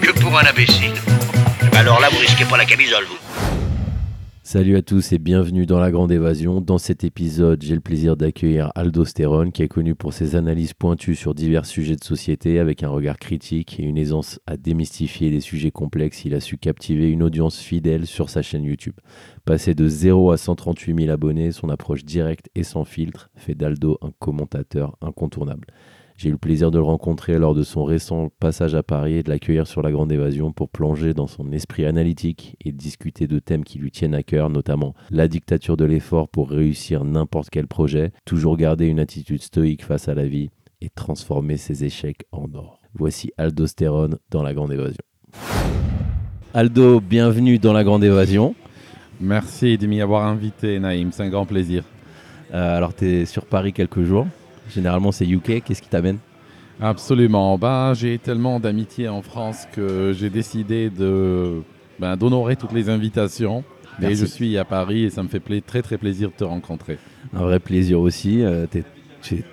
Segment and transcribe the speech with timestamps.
[0.00, 0.92] que pour un imbécile.
[1.72, 3.04] Alors là, vous risquez pas la camisole.
[4.42, 6.60] Salut à tous et bienvenue dans La Grande Évasion.
[6.60, 10.74] Dans cet épisode, j'ai le plaisir d'accueillir Aldo Stéron, qui est connu pour ses analyses
[10.74, 15.30] pointues sur divers sujets de société avec un regard critique et une aisance à démystifier
[15.30, 16.24] des sujets complexes.
[16.24, 18.96] Il a su captiver une audience fidèle sur sa chaîne YouTube.
[19.44, 23.98] Passé de 0 à 138 000 abonnés, son approche directe et sans filtre fait d'Aldo
[24.02, 25.68] un commentateur incontournable.
[26.20, 29.22] J'ai eu le plaisir de le rencontrer lors de son récent passage à Paris et
[29.22, 33.38] de l'accueillir sur la Grande Évasion pour plonger dans son esprit analytique et discuter de
[33.38, 37.66] thèmes qui lui tiennent à cœur, notamment la dictature de l'effort pour réussir n'importe quel
[37.66, 40.50] projet, toujours garder une attitude stoïque face à la vie
[40.82, 42.82] et transformer ses échecs en or.
[42.92, 45.02] Voici Aldo Stéron dans la Grande Évasion.
[46.52, 48.54] Aldo, bienvenue dans la Grande Évasion.
[49.22, 51.12] Merci de m'y avoir invité, Naïm.
[51.12, 51.82] C'est un grand plaisir.
[52.52, 54.26] Euh, alors, tu es sur Paris quelques jours.
[54.74, 55.62] Généralement, c'est UK.
[55.64, 56.18] Qu'est-ce qui t'amène
[56.80, 57.58] Absolument.
[57.58, 61.60] Ben, j'ai tellement d'amitié en France que j'ai décidé de
[61.98, 63.64] ben, d'honorer toutes les invitations.
[63.98, 64.12] Merci.
[64.12, 66.98] Et je suis à Paris et ça me fait très très plaisir de te rencontrer.
[67.34, 68.42] Un vrai plaisir aussi.
[68.42, 68.99] Euh, t'es- tu es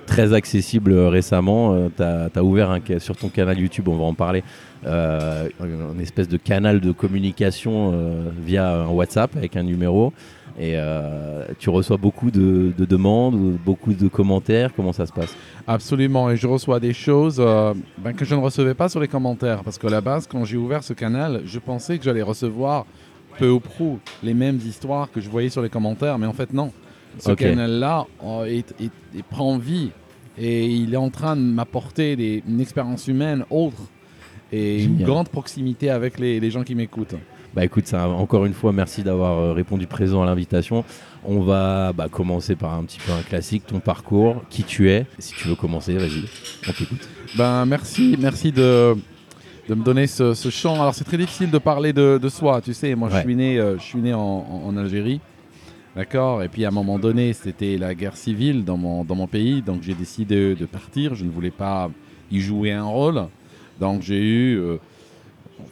[0.06, 1.90] très accessible euh, récemment.
[1.96, 4.44] tu as, ouvert sur ton canal YouTube, on va en parler,
[4.86, 10.14] euh, une espèce de canal de communication euh, via un WhatsApp avec un numéro.
[10.60, 14.72] Et euh, tu reçois beaucoup de, de demandes, ou beaucoup de commentaires.
[14.76, 15.36] Comment ça se passe?
[15.68, 16.32] Absolument.
[16.32, 19.64] Et je reçois des choses euh, ben, que je ne recevais pas sur les commentaires.
[19.64, 22.86] Parce qu'à la base, quand j'ai ouvert ce canal, je pensais que j'allais recevoir
[23.38, 26.18] peu ou prou les mêmes histoires que je voyais sur les commentaires.
[26.18, 26.72] Mais en fait, non.
[27.20, 28.62] Ce canal-là euh,
[29.30, 29.90] prend vie.
[30.38, 33.82] Et il est en train de m'apporter une expérience humaine autre.
[34.52, 37.16] Et une grande proximité avec les, les gens qui m'écoutent.
[37.54, 40.84] Bah écoute, ça, encore une fois, merci d'avoir euh, répondu présent à l'invitation.
[41.26, 45.06] On va bah, commencer par un petit peu un classique, ton parcours, qui tu es.
[45.18, 46.24] Si tu veux commencer, vas-y,
[46.70, 47.10] on t'écoute.
[47.36, 48.96] Ben, merci, merci de,
[49.68, 50.76] de me donner ce, ce champ.
[50.76, 52.94] Alors, c'est très difficile de parler de, de soi, tu sais.
[52.96, 53.16] Moi, Ouais.
[53.16, 55.20] je suis né, euh, je suis né en Algérie,
[55.98, 59.28] d'accord Et puis, à un moment donné, c'était la guerre civile dans mon, dans mon
[59.28, 59.62] pays.
[59.62, 61.16] Donc, j'ai décidé de partir.
[61.16, 61.90] Je ne voulais pas
[62.32, 63.26] y jouer un rôle.
[63.80, 64.58] Donc, j'ai eu...
[64.60, 64.78] euh,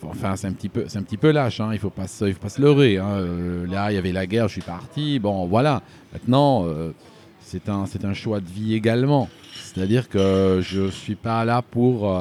[0.02, 1.60] Enfin, c'est un petit peu, un petit peu lâche.
[1.60, 2.98] hein, Il faut pas, se, faut pas se leurrer.
[2.98, 4.48] hein, euh, là, il y avait la guerre.
[4.48, 5.20] Je suis parti.
[5.20, 5.84] Bon, voilà.
[6.12, 6.92] Maintenant, euh,
[7.40, 9.30] c'est un, un choix de vie également.
[9.54, 12.12] C'est-à-dire que je suis pas là pour,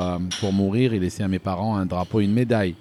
[0.41, 2.75] pour mourir et laisser à mes parents un drapeau, une médaille.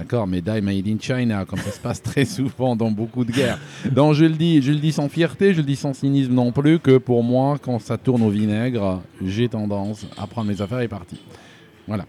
[0.00, 3.58] D'accord, médaille made in China, comme ça se passe très souvent dans beaucoup de guerres.
[3.92, 6.52] Donc je le dis, je le dis sans fierté, je le dis sans cynisme non
[6.52, 10.80] plus, que pour moi, quand ça tourne au vinaigre, j'ai tendance à prendre mes affaires
[10.80, 11.18] et partir.
[11.86, 12.04] Voilà.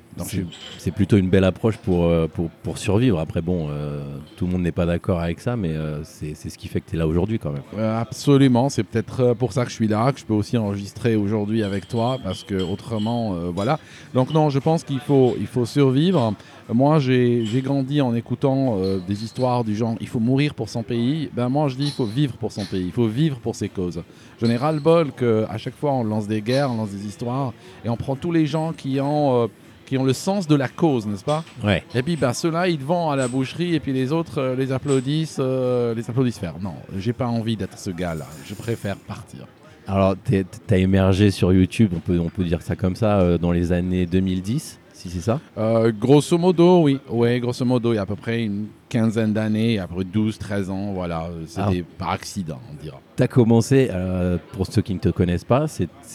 [0.77, 3.19] C'est plutôt une belle approche pour, euh, pour, pour survivre.
[3.19, 4.03] Après, bon, euh,
[4.37, 6.89] tout le monde n'est pas d'accord avec ça, mais euh, c'est ce qui fait que
[6.91, 7.63] tu es là aujourd'hui quand même.
[7.77, 11.15] Euh, absolument, c'est peut-être pour ça que je suis là, que je peux aussi enregistrer
[11.15, 13.79] aujourd'hui avec toi, parce que autrement, voilà.
[14.13, 16.35] Donc non, je pense qu'il faut, il faut survivre.
[16.69, 20.83] Moi, j'ai grandi en écoutant euh, des histoires du genre, il faut mourir pour son
[20.83, 21.29] pays.
[21.33, 23.69] Ben moi, je dis, il faut vivre pour son pays, il faut vivre pour ses
[23.69, 24.01] causes.
[24.39, 27.05] Je n'ai ras le bol qu'à chaque fois, on lance des guerres, on lance des
[27.05, 27.53] histoires,
[27.85, 29.47] et on prend tous les gens qui ont, euh,
[29.91, 31.43] qui ont le sens de la cause, n'est-ce pas?
[31.65, 31.83] Ouais.
[31.93, 34.71] et puis ben, ceux-là, ils vont à la boucherie et puis les autres euh, les
[34.71, 36.55] applaudissent, euh, les applaudissent faire.
[36.61, 38.25] Non, j'ai pas envie d'être ce gars-là.
[38.45, 39.45] Je préfère partir.
[39.87, 43.37] Alors, tu as émergé sur YouTube, on peut, on peut dire ça comme ça, euh,
[43.37, 45.39] dans les années 2010, si c'est ça?
[45.57, 46.99] Euh, grosso modo, oui.
[47.09, 50.03] Ouais, grosso modo, il y a à peu près une quinzaine d'années, à peu près
[50.03, 51.29] 12, 13 ans, voilà.
[51.47, 52.99] C'était par accident, on dira.
[53.17, 55.65] Tu as commencé, euh, pour ceux qui ne te connaissent pas,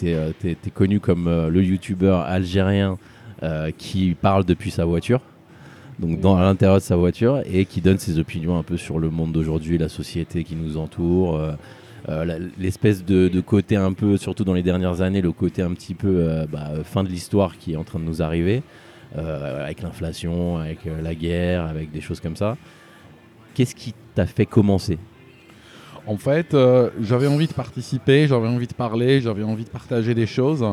[0.04, 2.98] euh, t'es t'es connu comme euh, le youtubeur algérien
[3.76, 5.20] qui parle depuis sa voiture,
[5.98, 8.98] donc dans, à l'intérieur de sa voiture, et qui donne ses opinions un peu sur
[8.98, 11.36] le monde d'aujourd'hui, la société qui nous entoure.
[11.36, 11.52] euh,
[12.08, 15.94] euh, l'espèce de, côté un peu, surtout dans les dernières années, le côté un petit
[15.94, 18.62] peu euh, bah, fin de l'histoire qui est en train de nous arriver,
[19.18, 22.56] euh, avec l'inflation, avec la guerre, avec des choses comme ça.
[23.54, 24.98] Qu'est-ce qui t'a fait commencer?
[26.06, 30.14] En fait, euh, j'avais envie de participer, j'avais envie de parler, j'avais envie de partager
[30.14, 30.64] des choses.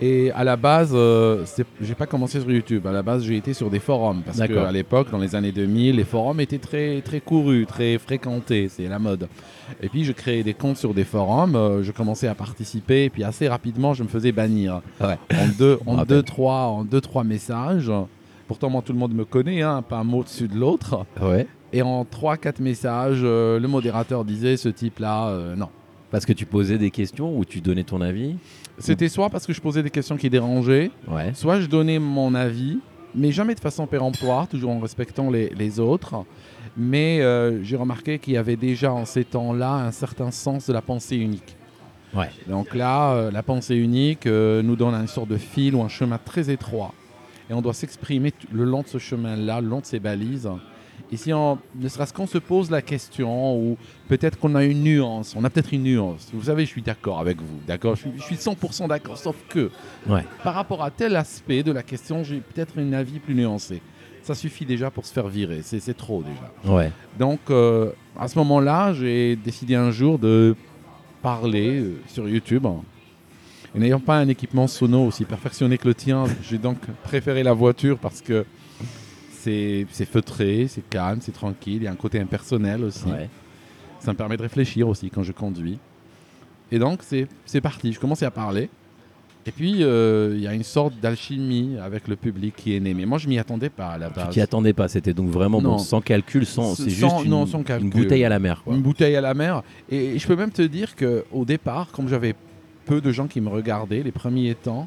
[0.00, 1.44] Et à la base, euh,
[1.80, 2.86] j'ai pas commencé sur YouTube.
[2.86, 5.96] À la base, j'ai été sur des forums parce qu'à l'époque, dans les années 2000,
[5.96, 8.68] les forums étaient très très courus, très fréquentés.
[8.70, 9.28] C'est la mode.
[9.82, 11.54] Et puis, je créais des comptes sur des forums.
[11.56, 13.04] euh, je commençais à participer.
[13.04, 15.18] Et puis, assez rapidement, je me faisais bannir Ouais.
[15.34, 17.92] en deux, en deux, trois, en deux, trois messages.
[18.46, 21.04] Pourtant, moi, tout le monde me connaît, hein, pas un mot dessus de l'autre.
[21.20, 21.46] Ouais.
[21.72, 25.68] Et en 3-4 messages, euh, le modérateur disait ce type-là, euh, non.
[26.10, 28.36] Parce que tu posais des questions ou tu donnais ton avis
[28.78, 31.32] C'était soit parce que je posais des questions qui dérangeaient, Ouais.
[31.34, 32.78] soit je donnais mon avis,
[33.14, 36.24] mais jamais de façon péremptoire, toujours en respectant les, les autres.
[36.78, 40.72] Mais euh, j'ai remarqué qu'il y avait déjà en ces temps-là un certain sens de
[40.72, 41.56] la pensée unique.
[42.14, 42.30] Ouais.
[42.46, 46.48] Donc là, la pensée unique nous donne une sorte de fil ou un chemin très
[46.48, 46.94] étroit.
[47.50, 50.48] Et on doit s'exprimer le long de ce chemin-là, le long de ces balises.
[51.10, 53.78] Et si on, ne serait-ce qu'on se pose la question, ou
[54.08, 56.28] peut-être qu'on a une nuance, on a peut-être une nuance.
[56.34, 57.96] Vous savez, je suis d'accord avec vous, d'accord?
[57.96, 59.70] Je, suis- je suis 100% d'accord, sauf que
[60.06, 60.22] Ouais.
[60.44, 63.80] par rapport à tel aspect de la question, j'ai peut-être un avis plus nuancé.
[64.22, 66.74] Ça suffit déjà pour se faire virer, c'est trop déjà.
[66.74, 66.92] Ouais.
[67.18, 70.54] Donc, euh, à ce moment-là, j'ai décidé un jour de
[71.22, 72.66] parler euh, sur YouTube.
[73.74, 77.52] Et n'ayant pas un équipement sono aussi perfectionné que le tien, j'ai donc préféré la
[77.52, 78.44] voiture parce que
[79.38, 81.76] c'est feutré, c'est calme, c'est tranquille.
[81.76, 83.06] Il y a un côté impersonnel aussi.
[83.06, 83.28] Ouais.
[84.00, 85.78] Ça me permet de réfléchir aussi quand je conduis.
[86.70, 87.92] Et donc, c'est parti.
[87.92, 88.68] Je commençais à parler.
[89.46, 92.92] Et puis, euh, il y a une sorte d'alchimie avec le public qui est né.
[92.92, 94.28] Mais moi, je m'y attendais pas à la Tu base.
[94.30, 97.62] t'y attendais pas, c'était donc vraiment bon, sans calcul, sans, c'est juste une, non, sans
[97.62, 97.86] calcul.
[97.86, 98.60] une bouteille à la mer.
[98.62, 98.74] Quoi.
[98.74, 99.62] Une bouteille à la mer.
[99.90, 102.34] Et je peux même te dire qu'au départ, comme j'avais
[102.84, 104.86] peu de gens qui me regardaient les premiers temps,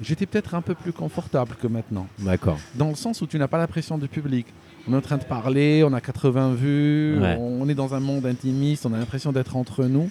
[0.00, 2.06] j'étais peut-être un peu plus confortable que maintenant.
[2.18, 2.58] D'accord.
[2.74, 4.46] Dans le sens où tu n'as pas la pression du public.
[4.88, 7.36] On est en train de parler, on a 80 vues, Ouais.
[7.40, 10.10] on est dans un monde intimiste, on a l'impression d'être entre nous.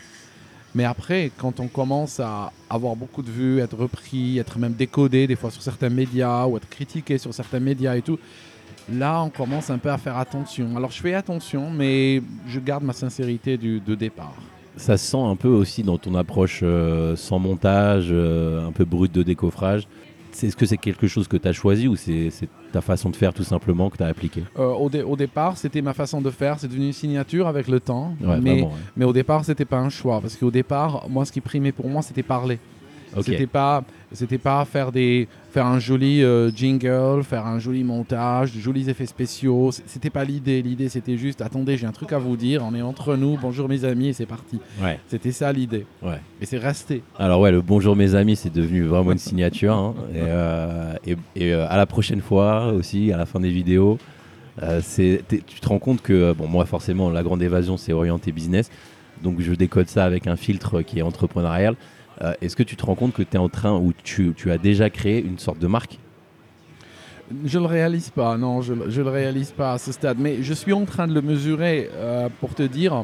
[0.74, 5.28] Mais après, quand on commence à avoir beaucoup de vues, être repris, être même décodé
[5.28, 8.20] des fois sur certains médias ou être critiqué sur certains médias et tout,
[8.92, 10.76] là on commence un peu à faire attention.
[10.76, 14.36] Alors je fais attention, mais je garde ma sincérité du, de départ.
[14.78, 18.84] Ça se sent un peu aussi dans ton approche euh, sans montage, euh, un peu
[18.86, 19.88] brute de décoffrage.
[20.32, 23.10] C'est- Est-ce que c'est quelque chose que tu as choisi ou c'est c'est ta façon
[23.10, 24.44] de faire tout simplement que tu as appliqué?
[24.60, 27.70] Euh, au, dé- au départ, c'était ma façon de faire, c'est devenu une signature avec
[27.70, 28.16] le temps.
[28.22, 28.68] Ouais, mais, vraiment.
[28.68, 28.80] ouais.
[28.98, 31.88] mais au départ, c'était pas un choix, parce qu'au départ, moi, ce qui primait pour
[31.88, 32.60] moi, c'était parler.
[33.24, 38.54] C'était pas, c'était pas faire des, faire un joli euh, jingle, faire un joli montage,
[38.54, 39.72] de jolis effets spéciaux.
[39.72, 40.62] C'était pas l'idée.
[40.62, 42.64] L'idée, c'était juste, attendez, j'ai un truc à vous dire.
[42.66, 43.38] On est entre nous.
[43.42, 44.60] Bonjour mes amis, et c'est parti.
[44.82, 45.00] Ouais.
[45.08, 45.86] C'était ça l'idée.
[46.02, 46.20] Ouais.
[46.42, 47.04] Et c'est resté.
[47.18, 49.74] Alors ouais, le bonjour mes amis, c'est devenu vraiment une signature.
[49.76, 49.96] hein.
[50.14, 53.98] Et, euh, et- et, euh, à la prochaine fois aussi, à la fin des vidéos,
[54.88, 58.70] tu te rends compte que, bon moi forcément, la grande évasion, c'est orienté business.
[59.24, 61.76] Donc je décode ça avec un filtre qui est entrepreneurial.
[62.22, 64.52] Euh, Est-ce que tu te rends compte que tu es en train, ou tu, tu
[64.52, 66.00] as déjà créé une sorte de marque?
[67.44, 68.38] Je le réalise pas.
[68.38, 70.18] Non, je, je le réalise pas à ce stade.
[70.20, 73.04] Mais je suis en train de le mesurer euh, pour te dire.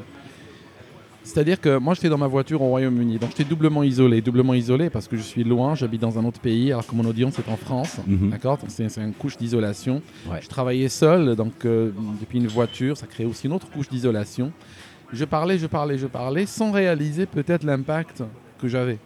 [1.23, 4.21] C'est-à-dire que moi, j'étais dans ma voiture au Royaume-Uni, donc j'étais doublement isolé.
[4.21, 7.05] Doublement isolé parce que je suis loin, j'habite dans un autre pays, alors que mon
[7.05, 7.97] audience est en France.
[8.07, 8.31] Mhm.
[8.31, 8.57] D'accord?
[8.57, 10.01] Donc c'est c'est une couche d'isolation.
[10.27, 10.39] Ouais.
[10.41, 14.51] Je travaillais seul, donc euh, depuis une voiture, ça crée aussi une autre couche d'isolation.
[15.13, 18.23] Je parlais, je parlais, je parlais, sans réaliser peut-être l'impact
[18.61, 18.97] que j'avais.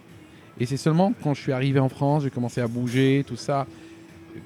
[0.59, 3.65] Et c'est seulement quand je suis arrivé en France, j'ai commencé à bouger, tout ça,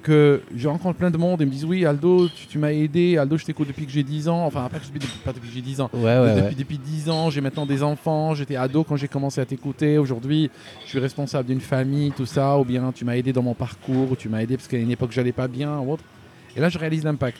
[0.02, 3.16] que je rencontre plein de monde et me disent Oui, Aldo, tu, tu m'as aidé.
[3.18, 4.44] Aldo, je t'écoute depuis que j'ai 10 ans.
[4.46, 5.90] Enfin, après, je suis pas depuis que j'ai 10 ans.
[5.92, 6.54] Ouais, ouais, depuis, ouais.
[6.56, 8.34] depuis 10 ans, j'ai maintenant des enfants.
[8.34, 9.98] J'étais ado quand j'ai commencé à t'écouter.
[9.98, 10.50] Aujourd'hui,
[10.84, 12.58] je suis responsable d'une famille, tout ça.
[12.58, 14.90] Ou bien tu m'as aidé dans mon parcours, ou tu m'as aidé parce qu'à une
[14.90, 16.04] époque, j'allais pas bien, ou autre.
[16.56, 17.38] Et là, je réalise l'impact.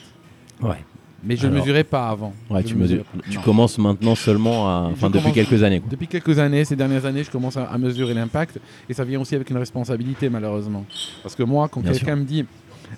[0.60, 0.84] Ouais.
[1.22, 2.32] Mais je ne mesurais pas avant.
[2.48, 3.04] Ouais, tu, mesures-
[3.44, 5.80] commences maintenant seulement à, enfin depuis quelques années.
[5.80, 5.90] quoi.
[5.90, 8.58] Depuis quelques années, ces dernières années, je commence à, à mesurer l'impact
[8.88, 10.84] et ça vient aussi avec une responsabilité malheureusement.
[11.22, 12.44] Parce que moi, quand quelqu'un me dit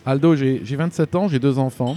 [0.07, 1.97] Aldo, j'ai j'ai 27 ans, j'ai deux enfants,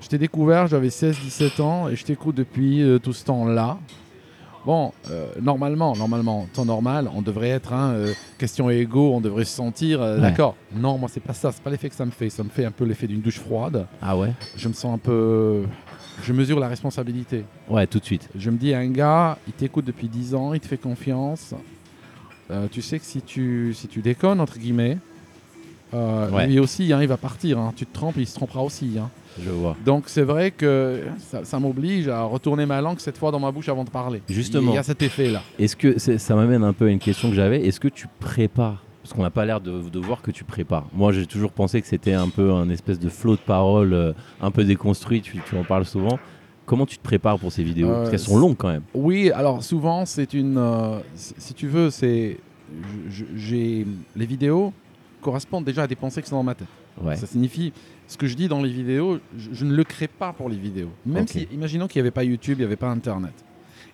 [0.00, 3.78] je t'ai découvert, j'avais 16-17 ans et je t'écoute depuis euh, tout ce temps-là.
[4.64, 9.44] Bon, euh, normalement, normalement, temps normal, on devrait être un euh, question égo, on devrait
[9.44, 10.20] se sentir euh, Ouais.
[10.22, 10.54] d'accord.
[10.74, 12.30] Non, moi c'est pas ça, c'est pas l'effet que ça me fait.
[12.30, 13.86] Ça me fait un peu l'effet d'une douche froide.
[14.00, 14.32] Ah ouais?
[14.56, 15.64] Je me sens un peu,
[16.22, 17.44] je mesure la responsabilité.
[17.68, 18.28] Ouais, tout de suite.
[18.36, 21.54] Je me dis, un gars, il t'écoute depuis 10 ans, il te fait confiance.
[22.70, 24.98] Tu sais que si tu, si tu déconnes, entre guillemets,
[25.94, 26.46] euh, Ouais.
[26.46, 27.58] lui aussi, hein, il va partir.
[27.58, 27.72] hein.
[27.76, 28.96] Tu te trompes, il se trompera aussi.
[28.98, 29.10] hein.
[29.42, 29.76] Je vois.
[29.84, 33.50] Donc c'est vrai que ça, ça m'oblige à retourner ma langue cette fois dans ma
[33.50, 34.20] bouche avant de parler.
[34.28, 34.72] Justement.
[34.72, 35.42] Il y a cet effet-là.
[35.58, 38.84] Est-ce que ça m'amène un peu à une question que j'avais Est-ce que tu prépares?
[39.02, 40.86] Parce qu'on n'a pas l'air de, de voir que tu prépares.
[40.94, 44.12] Moi, j'ai toujours pensé que c'était un peu un espèce de flot de paroles euh,
[44.40, 45.22] un peu déconstruit.
[45.22, 46.20] Tu, tu en parles souvent.
[46.66, 47.88] Comment tu te prépares pour ces vidéos?
[47.88, 48.84] Parce Euh, qu'elles sont longues quand même.
[48.94, 50.56] Oui, alors souvent, c'est une.
[50.58, 52.36] euh, si tu veux, c'est.
[53.34, 53.86] J'ai.
[54.14, 54.72] Les vidéos
[55.22, 56.68] correspondent déjà à des pensées qui sont dans ma tête.
[57.00, 57.16] Ouais.
[57.16, 57.72] Ça signifie,
[58.06, 60.56] ce que je dis dans les vidéos, je, je ne le crée pas pour les
[60.56, 60.90] vidéos.
[61.06, 63.32] Même si, imaginons qu'il n'y avait pas YouTube, il n'y avait pas Internet.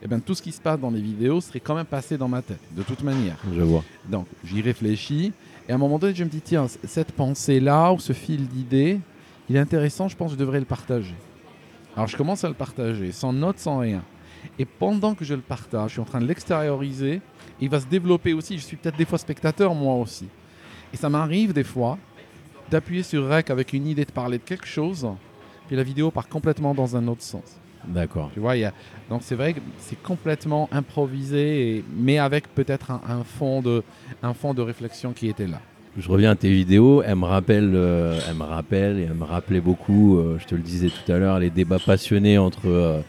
[0.03, 2.29] Eh bien, tout ce qui se passe dans les vidéos serait quand même passé dans
[2.29, 3.37] ma tête, de toute manière.
[3.53, 3.85] Je vois.
[4.09, 5.33] Donc, j'y réfléchis.
[5.69, 9.01] Et à un moment donné, je me dis, tiens, cette pensée-là, ou ce fil d'idées,
[9.49, 11.15] il est intéressant, je pense que je devrais le partager.
[11.97, 14.05] Alors je commence à le partager, sans note, sans rien.
[14.59, 17.21] Et pendant que je le partage, je suis en train de l'extérioriser,
[17.61, 18.57] il va se développer aussi.
[18.57, 20.27] Je suis peut-être des fois spectateur, moi aussi.
[20.93, 21.99] Et ça m'arrive des fois
[22.71, 25.07] d'appuyer sur REC avec une idée de parler de quelque chose,
[25.67, 27.57] puis la vidéo part complètement dans un autre sens.
[27.87, 28.31] D'accord.
[28.35, 28.73] Tu vois, y a...
[29.09, 33.83] donc c'est vrai que c'est complètement improvisé, et- mais avec peut-être un, un fond de,
[34.23, 35.61] un fond de réflexion qui était là.
[35.97, 39.25] Je reviens à tes vidéos, elles me rappellent, euh, elles me rappellent et elles me
[39.25, 43.01] rappelaient beaucoup, euh, je te le disais tout à l'heure, les débats passionnés entre euh,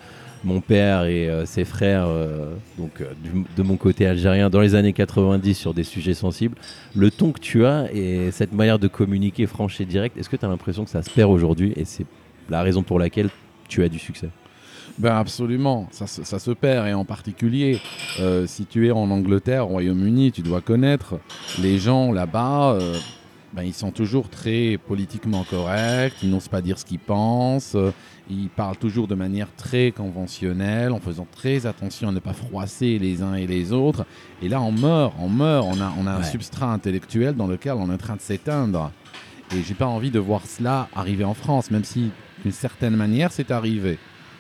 [0.44, 3.12] mon père et euh, ses frères, euh, donc euh,
[3.58, 6.56] de mon côté algérien, dans les années 90 sur des sujets sensibles.
[6.96, 10.38] Le ton que tu as et cette manière de communiquer franche et directe, est-ce que
[10.38, 12.06] tu as l'impression que ça se perd aujourd'hui et c'est
[12.50, 13.30] la raison pour laquelle
[13.68, 14.30] tu as du succès?
[14.98, 17.80] Ben absolument, ça, se- perd et en particulier
[18.48, 21.20] si tu es en Angleterre, au Royaume-Uni, tu dois connaître
[21.62, 22.78] les gens là-bas.
[23.54, 27.78] ben, ils sont toujours très politiquement corrects, ils n'osent pas dire ce qu'ils pensent,
[28.30, 33.00] ils parlent toujours de manière très conventionnelle, en faisant très attention à ne pas froisser
[33.00, 34.06] les uns et les autres.
[34.42, 37.74] Et là, on meurt, on meurt, on a, on a un substrat intellectuel dans lequel
[37.74, 38.92] on est en train de s'éteindre.
[39.56, 42.12] Et j'ai pas envie de voir cela arriver en France, même si
[42.44, 43.98] d'une certaine manière c'est arrivé.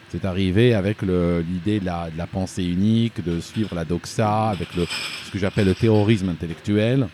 [0.10, 4.76] C'est arrivé avec l'idée de la, de la pensée unique, de suivre la doxa, avec
[4.76, 4.86] le,
[5.26, 7.08] ce que j'appelle le terrorisme intellectuel,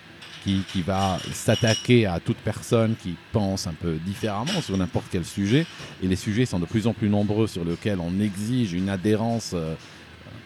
[0.46, 5.66] qui, va s'attaquer à toute personne qui pense un peu différemment sur n'importe quel sujet.
[6.04, 9.52] Et les sujets sont de plus en plus nombreux sur lesquels on exige une adhérence
[9.54, 9.74] euh,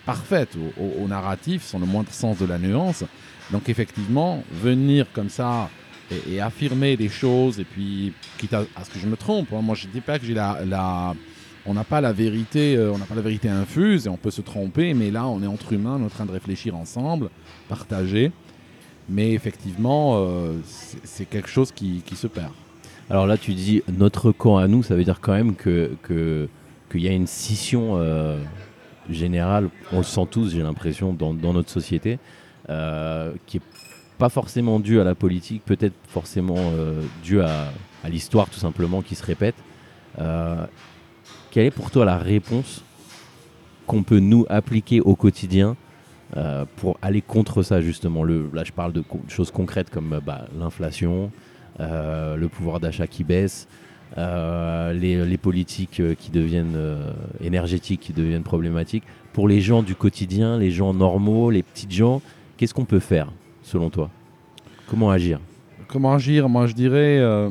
[0.06, 3.04] parfaite au, narratif, sans le moindre sens de la nuance.
[3.52, 5.70] Donc effectivement, venir comme ça
[6.30, 9.76] et, affirmer des choses, et puis, quitte à, ce que je me trompe, hein, moi
[9.76, 11.14] je ne dis pas que j'ai la-
[11.66, 14.32] on n'a pas la vérité, euh, on n'a pas la vérité infuse et on peut
[14.32, 17.30] se tromper, mais là on est entre humains, on est en train de réfléchir ensemble,
[17.68, 18.32] partager.
[19.10, 20.54] Mais effectivement, euh,
[21.04, 22.52] c'est quelque chose qui, se perd.
[23.10, 25.98] Alors là, tu dis notre camp à nous, ça veut dire quand même que
[26.92, 28.40] qu'il y a une scission euh,
[29.10, 32.18] générale, on le sent tous, j'ai l'impression, dans, notre société,
[32.70, 33.62] euh, qui est
[34.18, 36.72] pas forcément due à la politique, peut-être forcément
[37.24, 37.72] due à,
[38.10, 39.56] l'histoire tout simplement qui se répète.
[41.52, 42.84] Quelle est pour toi la réponse
[43.88, 45.76] qu'on peut nous appliquer au quotidien
[46.38, 50.14] euh, pour aller contre ça justement le, Là, je parle de co- choses concrètes comme
[50.14, 51.32] euh, bah, l'inflation,
[51.80, 53.68] euh, le pouvoir d'achat qui baisse,
[54.18, 56.78] euh, les, les politiques qui deviennent
[57.42, 59.04] énergétiques, qui deviennent problématiques.
[59.34, 62.22] Pour les gens du quotidien, les gens normaux, les petites gens,
[62.58, 63.32] qu'est-ce qu'on peut faire
[63.62, 64.10] selon toi?
[64.88, 65.40] Comment agir?
[65.88, 66.50] Comment agir?
[66.50, 67.50] Moi, je dirais, euh,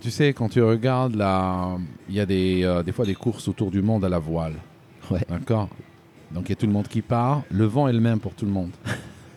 [0.00, 1.76] tu sais, quand tu regardes, là,
[2.08, 4.54] il y a des, euh, des fois des courses autour du monde à la voile.
[5.10, 5.20] Ouais.
[5.28, 5.68] D'accord?
[6.32, 7.42] Donc, il y a tout le monde qui part.
[7.50, 8.70] Le vent est le même pour tout le monde.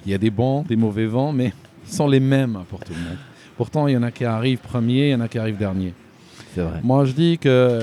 [0.06, 1.54] Il y a des bons, des mauvais vents, mais
[1.88, 3.18] ils sont les mêmes pour tout le monde.
[3.56, 5.94] Pourtant, il y en a qui arrivent premier, il y en a qui arrivent dernier.
[6.54, 6.82] C'est vrai.
[6.84, 7.82] Moi, je dis que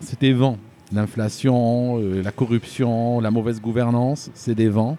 [0.00, 0.58] c'est des vents.
[0.92, 4.98] L'inflation, euh, la corruption, la mauvaise gouvernance, c'est des vents.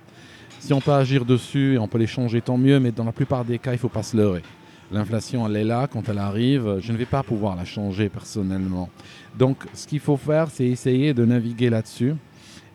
[0.59, 3.11] Si on peut agir dessus et on peut les changer, tant mieux, mais dans la
[3.11, 4.43] plupart des cas, il ne faut pas se leurrer.
[4.91, 8.89] L'inflation, elle est là, quand elle arrive, je ne vais pas pouvoir la changer personnellement.
[9.37, 12.15] Donc, ce qu'il faut faire, c'est essayer de naviguer là-dessus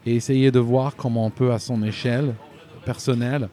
[0.06, 2.34] et essayer de voir comment on peut, à son échelle
[2.84, 3.48] personnelle,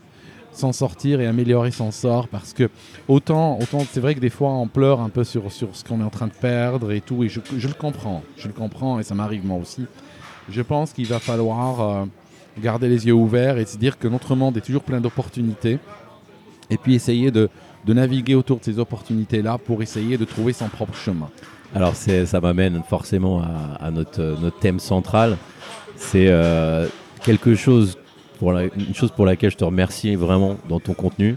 [0.52, 2.70] s'en sortir et améliorer son sort parce que
[3.08, 6.00] autant, autant c'est vrai que des fois on pleure un peu sur, sur ce qu'on
[6.00, 9.04] est en train de perdre et tout et je, le comprends, je le comprends et
[9.04, 9.86] ça m'arrive moi aussi.
[10.50, 12.06] Je pense qu'il va falloir euh,
[12.62, 15.80] garder les yeux ouverts et se dire que notre monde est toujours plein d'opportunités
[16.70, 17.50] et puis essayer de,
[17.86, 21.30] de naviguer autour de ces opportunités-là pour essayer de trouver son propre chemin.
[21.74, 25.38] Alors ça m'amène forcément à, à notre, euh, notre thème central.
[26.12, 26.88] C'est euh,
[27.24, 27.98] quelque chose
[28.40, 31.36] pour la- une chose pour laquelle je te remercie vraiment dans ton contenu,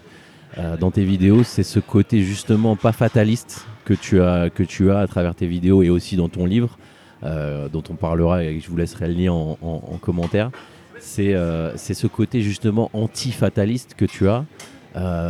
[0.58, 4.90] euh, dans tes vidéos, c'est ce côté justement pas fataliste que tu as que tu
[4.90, 6.76] as à travers tes vidéos et aussi dans ton livre,
[7.24, 10.50] euh, dont on parlera et je vous laisserai le lien en, en- en commentaire.
[10.98, 14.44] C'est ce côté justement anti-fataliste que tu as.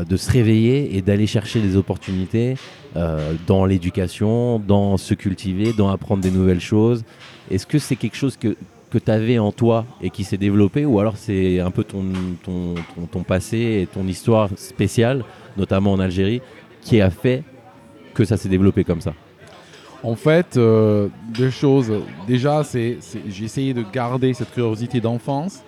[0.08, 2.54] de se réveiller et d'aller chercher des opportunités
[3.48, 7.02] dans l'éducation, dans se cultiver, dans apprendre des nouvelles choses.
[7.50, 8.56] Est-ce que c'est quelque chose que,
[8.98, 12.04] tu avais en toi et qui s'est développé ou alors c'est un peu ton,
[12.44, 12.74] ton,
[13.10, 15.24] ton, passé et ton histoire spéciale,
[15.56, 16.40] notamment en Algérie,
[16.82, 17.42] qui a fait
[18.14, 19.12] que ça s'est développé comme ça?
[20.02, 21.92] En fait, euh, deux choses.
[22.26, 25.62] Déjà, c'est, c'est- j'ai essayé de garder cette curiosité d'enfance.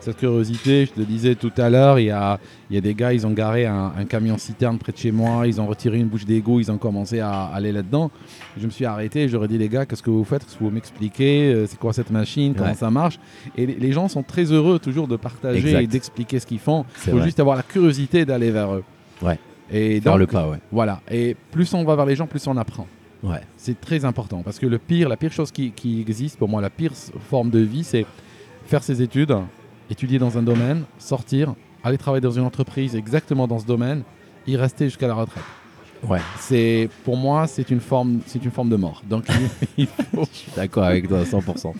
[0.00, 2.38] Cette curiosité, je te le disais tout à l'heure, il y a,
[2.70, 5.12] il y a des gars, ils ont garé un, un camion citerne près de chez
[5.12, 8.10] moi, ils ont retiré une bouche d'égout, ils ont commencé à aller là-dedans.
[8.58, 10.42] Je me suis arrêté, j'aurais dit les gars, qu'est-ce que vous faites?
[10.44, 11.52] Qu'est-ce que vous m'expliquez?
[11.52, 12.54] Euh, C'est quoi cette machine?
[12.54, 12.74] Comment Ouais.
[12.76, 13.18] ça marche?
[13.58, 15.82] Et les, les gens sont très heureux toujours de partager Exact.
[15.82, 16.86] et d'expliquer ce qu'ils font.
[17.06, 17.24] Il faut vrai.
[17.26, 18.84] juste avoir la curiosité d'aller vers eux.
[19.20, 19.38] Ouais.
[19.70, 20.58] Et Faire donc, le pas, ouais.
[20.72, 21.02] voilà.
[21.10, 22.86] Et plus on va vers les gens, plus on apprend.
[23.22, 23.40] Ouais.
[23.58, 26.62] C'est très important parce que le pire, la pire chose qui, qui existe pour moi,
[26.62, 26.92] la pire
[27.28, 28.06] forme de vie, c'est
[28.66, 29.36] faire ses études,
[29.90, 34.02] étudier dans un domaine, sortir, aller travailler dans une entreprise exactement dans ce domaine,
[34.46, 35.44] y rester jusqu'à la retraite.
[36.08, 36.20] Ouais.
[36.38, 39.02] C'est pour moi, c'est une forme, c'est une forme de mort.
[39.08, 39.24] Donc
[39.76, 41.74] il, faut, D'accord avec toi, 100%.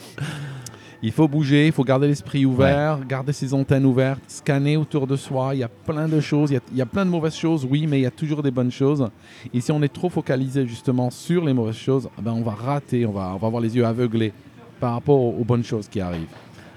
[1.03, 5.17] il faut bouger, il faut garder l'esprit ouvert, garder ses antennes ouvertes, scanner autour de
[5.17, 5.55] soi.
[5.55, 7.37] Il y a plein de choses, il y a, il y a plein de mauvaises
[7.37, 9.09] choses, oui, mais il y a toujours des bonnes choses.
[9.55, 13.07] Et si on est trop focalisé justement sur les mauvaises choses, ben on va rater,
[13.07, 14.35] on va, on va avoir les yeux aveuglés
[14.81, 16.29] par rapport aux, aux bonnes choses qui arrivent.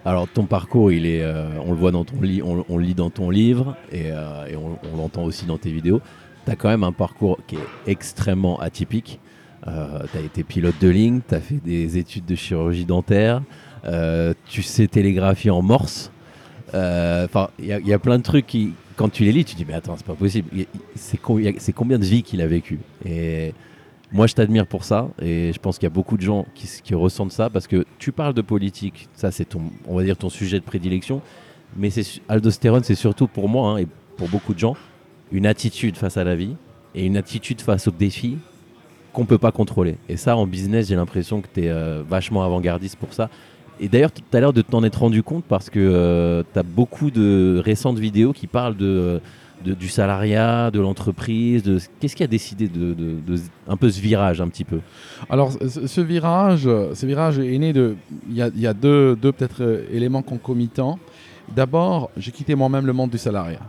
[0.06, 3.78] Alors ton parcours, il est, euh, on le voit dans ton lit, dans ton livre
[3.92, 6.02] et, euh, on, l'entend aussi dans tes vidéos.
[6.46, 9.20] Tu as quand même un parcours qui est extrêmement atypique.
[9.64, 13.42] tu as été pilote de ligne, tu as fait des études de chirurgie dentaire,
[13.86, 16.12] euh, tu sais télégraphier en morse.
[16.74, 19.66] Euh, Enfin, il y, a- plein de trucs qui, quand tu les lis, tu dis
[19.66, 20.50] mais attends, c'est pas possible.
[20.96, 23.54] C'est combien de vies qu'il a vécu Et
[24.14, 26.94] moi, je t'admire pour ça, et je pense qu'il y a beaucoup de gens qui,
[26.94, 30.30] ressentent ça parce que tu parles de politique, ça c'est ton, on va dire ton
[30.30, 31.22] sujet de prédilection,
[31.76, 34.76] mais c'est aldostérone, c'est surtout pour moi hein, et pour beaucoup de gens
[35.32, 36.56] une attitude face à la vie
[36.94, 38.38] et une attitude face aux défis
[39.14, 39.98] qu'on peut pas contrôler.
[40.08, 43.32] Et ça, en business, j'ai l'impression que tu es vachement avant-gardiste pour ça.
[43.80, 47.10] Et d'ailleurs, tu as l'air de t'en être rendu compte parce que tu as beaucoup
[47.10, 49.20] de récentes vidéos qui parlent de,
[49.64, 51.90] du salariat, de l'entreprise.
[52.00, 52.96] Qu'est-ce qui a décidé de,
[53.68, 54.80] un peu ce virage un petit peu
[55.30, 57.96] Alors, ce, virage, ce virage est né de.
[58.30, 61.00] Il y a, deux, peut-être euh, éléments concomitants.
[61.56, 63.62] D'abord, j'ai quitté moi-même le monde du salariat.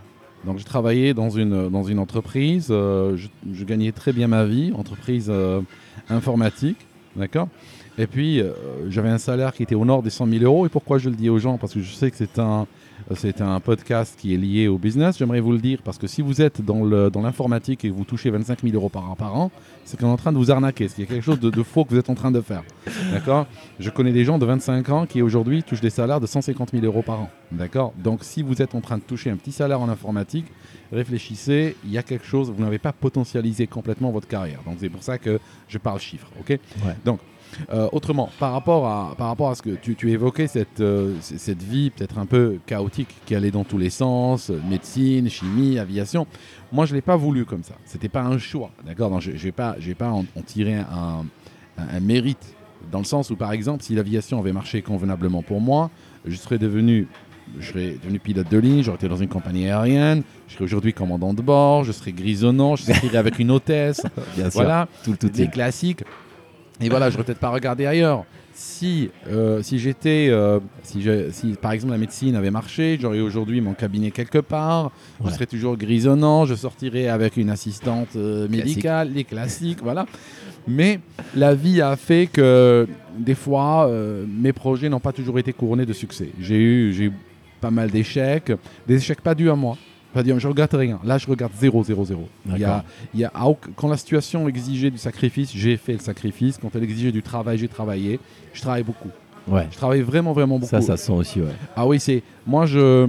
[0.44, 2.68] Donc, j'ai travaillé dans une, dans une entreprise.
[2.70, 5.60] euh, je, gagnais très bien ma vie, entreprise euh,
[6.08, 6.78] informatique.
[7.16, 7.48] D'accord?
[7.96, 8.42] Et puis,
[8.88, 10.66] j'avais un salaire qui était au nord des 100 000 euros.
[10.66, 11.58] Et pourquoi je le dis aux gens?
[11.58, 12.66] Parce que je sais que c'est un.
[13.14, 15.18] C'est un podcast qui est lié au business.
[15.18, 16.82] J'aimerais vous le dire parce que si vous êtes dans
[17.23, 19.50] l'informatique et que vous touchez 25 000 euros par, par an,
[19.84, 20.88] c'est qu'on est en train de vous arnaquer.
[20.88, 22.40] C'est qu'il y a quelque chose de, de faux que vous êtes en train de
[22.40, 22.62] faire.
[23.12, 23.46] D'accord?
[23.78, 26.84] Je connais des gens de 25 ans qui aujourd'hui touchent des salaires de 150 000
[26.86, 27.30] euros par an.
[27.52, 27.93] D'accord?
[28.02, 30.47] Donc si vous êtes en train de toucher un petit salaire en informatique,
[30.90, 34.60] réfléchissez, il y a quelque chose, vous n'avez pas potentialisé complètement votre carrière.
[34.64, 35.38] Donc c'est pour ça que
[35.69, 36.30] je parle chiffres.
[36.40, 36.58] Ok?
[37.04, 37.21] Donc
[37.73, 41.14] euh, autrement, par rapport à, par rapport à ce que tu, tu évoquais, cette, euh,
[41.21, 45.78] cette vie peut-être un peu chaotique qui allait dans tous les sens, euh, médecine, chimie,
[45.78, 46.26] aviation,
[46.73, 47.75] moi je ne l'ai pas voulu comme ça.
[47.84, 49.21] C'était pas un choix, d'accord?
[49.21, 51.25] Je ne vais pas, pas en, en tirer un,
[51.78, 52.54] un- un mérite,
[52.93, 55.90] dans le sens où par exemple, si l'aviation avait marché convenablement pour moi,
[56.26, 57.06] je serais devenu...
[57.60, 60.95] Je serais devenu pilote de ligne, j'aurais été dans une compagnie aérienne, je serais aujourd'hui
[60.95, 64.00] commandant de bord, je serais grisonnant, je serais avec une hôtesse,
[64.34, 66.04] Bien sûr, voilà, tout le tout des classiques.
[66.80, 68.25] Et voilà, je n'aurais peut-être pas regardé ailleurs.
[68.56, 73.19] Si, euh, si j'étais, euh, si, je- si par exemple la médecine avait marché, j'aurais
[73.21, 74.93] aujourd'hui mon cabinet quelque part,
[75.25, 80.06] je serais toujours grisonnant, je sortirais avec une assistante euh, médicale, les classiques, voilà.
[80.69, 81.00] Mais
[81.34, 82.87] la vie a fait que
[83.19, 83.91] des fois,
[84.28, 86.28] mes projets n'ont pas toujours été couronnés de succès.
[86.41, 87.13] J'ai eu, j'ai eu
[87.60, 88.52] pas mal d'échecs,
[88.87, 89.76] des échecs pas dus à moi.
[90.22, 91.00] Dû- je regarde rien.
[91.04, 92.28] Là, je regarde 0, 0, 0.
[92.46, 93.32] Il y a, il y a,
[93.76, 96.58] quand la situation exigeait du sacrifice, j'ai fait le sacrifice.
[96.60, 98.20] Quand elle exigeait du travail, j'ai travaillé.
[98.52, 99.08] Je travaille beaucoup.
[99.48, 99.66] Ouais.
[99.70, 100.70] Je travaille vraiment, vraiment beaucoup.
[100.70, 101.52] Ça, ça se sent aussi, ouais.
[101.76, 102.22] Ah oui, c'est.
[102.46, 103.08] Moi, je.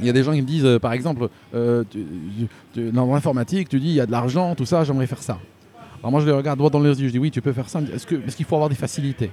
[0.00, 2.04] Il y a des gens qui me disent, euh, par exemple, euh, tu-
[2.72, 5.38] tu- dans l'informatique, tu dis, il y a de l'argent, tout ça, j'aimerais faire ça.
[6.00, 7.68] Alors moi, je les regarde droit dans les yeux, je dis, oui, tu peux faire
[7.68, 7.80] ça.
[7.80, 8.04] Est-ce
[8.36, 9.30] qu'il faut avoir des facilités?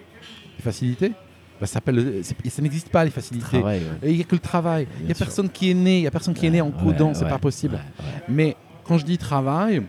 [0.57, 1.13] Des facilités?
[1.61, 3.45] Bah, ça, s'appelle- c'est- ça n'existe pas, les facilités.
[3.59, 4.09] Travail, ouais.
[4.09, 4.87] Il n'y a que le travail.
[4.99, 5.25] Il n'y a sûr.
[5.27, 7.37] personne qui est né, il n'y a personne qui est né en codant, c'est pas
[7.37, 7.77] possible.
[8.27, 9.83] Mais quand je dis travail,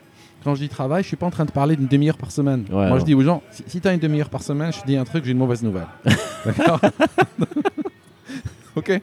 [0.44, 2.64] quand je dis travail, je suis pas en train de parler d'une demi-heure par semaine.
[2.68, 2.98] Ouais, Moi, non.
[2.98, 4.96] je dis aux gens, si, si tu as une demi-heure par semaine, je te dis
[4.96, 5.86] un truc, j'ai une mauvaise nouvelle.
[6.44, 6.78] D'accord
[8.74, 9.00] Ok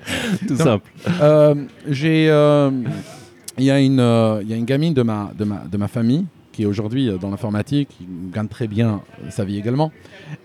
[0.48, 0.92] Tout Donc, simple.
[1.22, 1.56] Euh,
[1.88, 2.72] J'ai, euh,
[3.58, 5.78] il y a une, euh, il y a une gamine de ma, de ma, de
[5.78, 6.26] ma famille
[6.60, 9.94] qui est aujourd'hui euh, dans l'informatique, qui gagne très bien euh, sa vie également.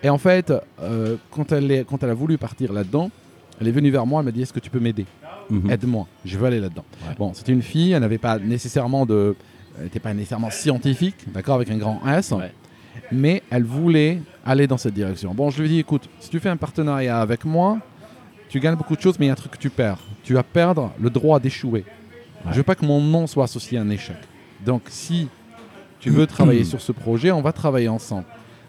[0.05, 3.11] Et en fait, euh, quand, elle est, quand elle a voulu partir là-dedans,
[3.61, 5.07] elle est venue vers moi, elle m'a dit, est-ce que tu peux m'aider
[5.51, 5.71] Mhm.
[5.73, 6.85] Aide-moi, je veux aller là-dedans.
[7.07, 7.15] Ouais.
[7.19, 9.35] Bon, c'était une fille, elle n'avait pas nécessairement de,
[9.77, 12.53] elle n'était pas nécessairement scientifique, d'accord, avec un grand S, Ouais.
[13.11, 15.35] mais elle voulait aller dans cette direction.
[15.35, 17.79] Bon, je lui ai dit, écoute, si tu fais un partenariat avec moi,
[18.49, 19.99] tu gagnes beaucoup de choses, mais il y a un truc que tu perds.
[20.23, 21.85] Tu vas perdre le droit d'échouer.
[22.47, 22.53] Ouais.
[22.53, 24.17] Je veux pas que mon nom soit associé à un échec.
[24.65, 25.29] Donc, si
[26.05, 28.25] tu veux travailler sur ce projet, on va travailler ensemble.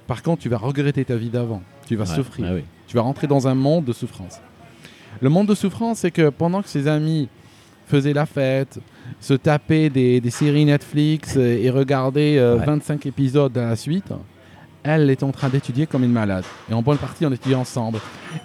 [0.08, 1.62] Par contre, tu vas regretter ta vie d'avant.
[1.88, 2.46] Tu vas Ouais, souffrir.
[2.46, 2.64] ouais, oui.
[2.88, 4.40] Tu vas rentrer dans un monde de souffrance.
[5.22, 7.28] Le monde de souffrance, c'est que pendant que ses amis
[7.88, 8.80] faisaient la fête,
[9.20, 12.66] se tapaient des, des séries Netflix euh, et regardaient euh, Ouais.
[12.66, 14.12] 25 épisodes à la suite,
[14.84, 16.44] elle est en train d'étudier comme une malade.
[16.70, 18.00] Et en bonne partie, on étudiait ensemble.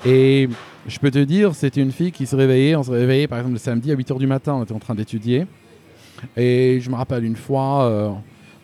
[0.07, 0.48] Et
[0.87, 2.76] je peux te dire, c'était une fille qui se réveillait.
[2.76, 4.94] On se réveillait, par exemple, le samedi à 8h du matin, on était en train
[4.94, 5.46] d'étudier.
[6.37, 8.11] Et je me rappelle une fois, euh,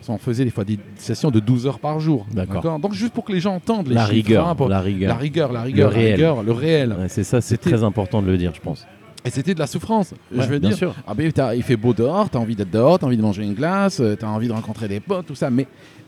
[0.08, 2.26] on faisait des fois des sessions de 12 heures par jour.
[2.32, 2.78] D'accord.
[2.78, 5.08] Donc juste pour que les gens entendent les La chiffres, rigueur, hein, pour- la rigueur.
[5.08, 6.12] la rigueur, la rigueur, la réel.
[6.14, 6.92] rigueur, le réel.
[6.98, 8.86] Ouais, c'est ça, c'est très important de le dire, je pense.
[9.24, 10.12] Et c'était de la souffrance.
[10.32, 10.94] Ouais, je veux bien dire, sûr.
[11.06, 13.16] ah ben, t'as- il fait beau dehors, tu as envie d'être dehors, tu as envie
[13.16, 15.50] de manger une glace, tu as envie de rencontrer des potes, tout ça.
[15.50, 15.66] Mais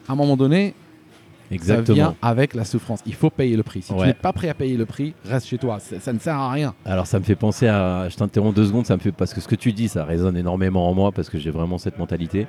[0.08, 0.74] à un moment donné,
[1.50, 1.94] ça Exactement.
[1.96, 3.00] vient avec la souffrance.
[3.06, 3.82] Il faut payer le prix.
[3.82, 5.80] Si tu n'es pas prêt à payer le prix, reste chez toi.
[5.80, 6.74] Ça, ça ne sert à rien.
[6.84, 9.40] Alors ça me fait penser à, je t'interromps deux secondes, ça me fait parce que
[9.40, 12.46] ce que tu dis, ça résonne énormément en moi parce que j'ai vraiment cette mentalité.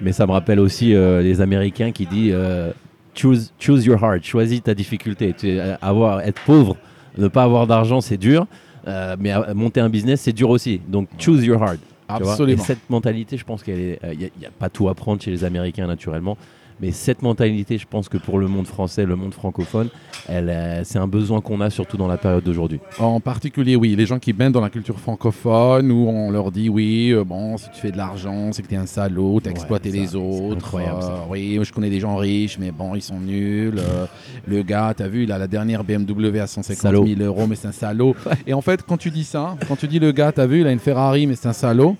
[0.00, 2.70] Mais ça me rappelle aussi euh, les Américains qui disent euh,
[3.14, 5.34] choose, choose your heart, choisis ta difficulté.
[5.36, 6.76] Tu, euh, avoir, être pauvre,
[7.16, 8.46] ne pas avoir d'argent, c'est dur.
[8.86, 10.80] euh, mais euh, monter un business, c'est dur aussi.
[10.88, 11.76] Donc choose your vois.
[12.08, 12.62] Absolument.
[12.62, 15.86] Et cette mentalité, je pense qu'il n'y a, pas tout à prendre chez les Américains
[15.86, 16.38] naturellement.
[16.80, 19.88] Mais cette mentalité, je pense que pour le monde français, le monde francophone,
[20.30, 22.78] euh, c'est un besoin qu'on a surtout dans la période d'aujourd'hui.
[22.98, 26.68] En particulier, oui, les gens qui baignent dans la culture francophone, où on leur dit,
[26.68, 29.48] oui, euh, bon, si tu fais de l'argent, c'est que tu es un salaud, tu
[29.48, 30.76] as Ouais, exploité les autres.
[30.76, 33.78] euh, oui, je connais des gens riches, mais bon, ils sont nuls.
[33.78, 34.06] euh,
[34.46, 37.06] le gars, tu as vu, il a la dernière BMW à 150 Salaud.
[37.06, 38.14] 000 euros, mais c'est un salaud.
[38.46, 40.60] Et en fait, quand tu dis ça, quand tu dis le gars, tu as vu,
[40.60, 41.96] il a une Ferrari, mais c'est un salaud.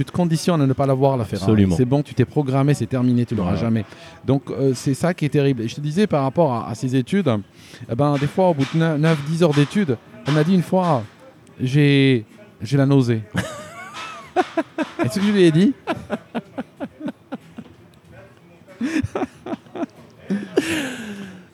[0.00, 1.50] Tu te conditionnes à ne pas l'avoir, la Ferrari.
[1.50, 1.76] Absolument.
[1.76, 3.84] C'est bon, tu t'es programmé, c'est terminé, tu l'auras jamais.
[4.24, 5.60] Donc, euh, c'est ça qui est terrible.
[5.60, 7.30] Et je te disais par rapport à, à ces études,
[7.86, 11.02] eh ben, des fois, au bout de 9-10 heures d'études, elle m'a dit une fois
[11.60, 12.24] j'ai
[12.62, 13.20] j'ai la nausée.
[15.04, 15.74] Et ce que je lui ai dit?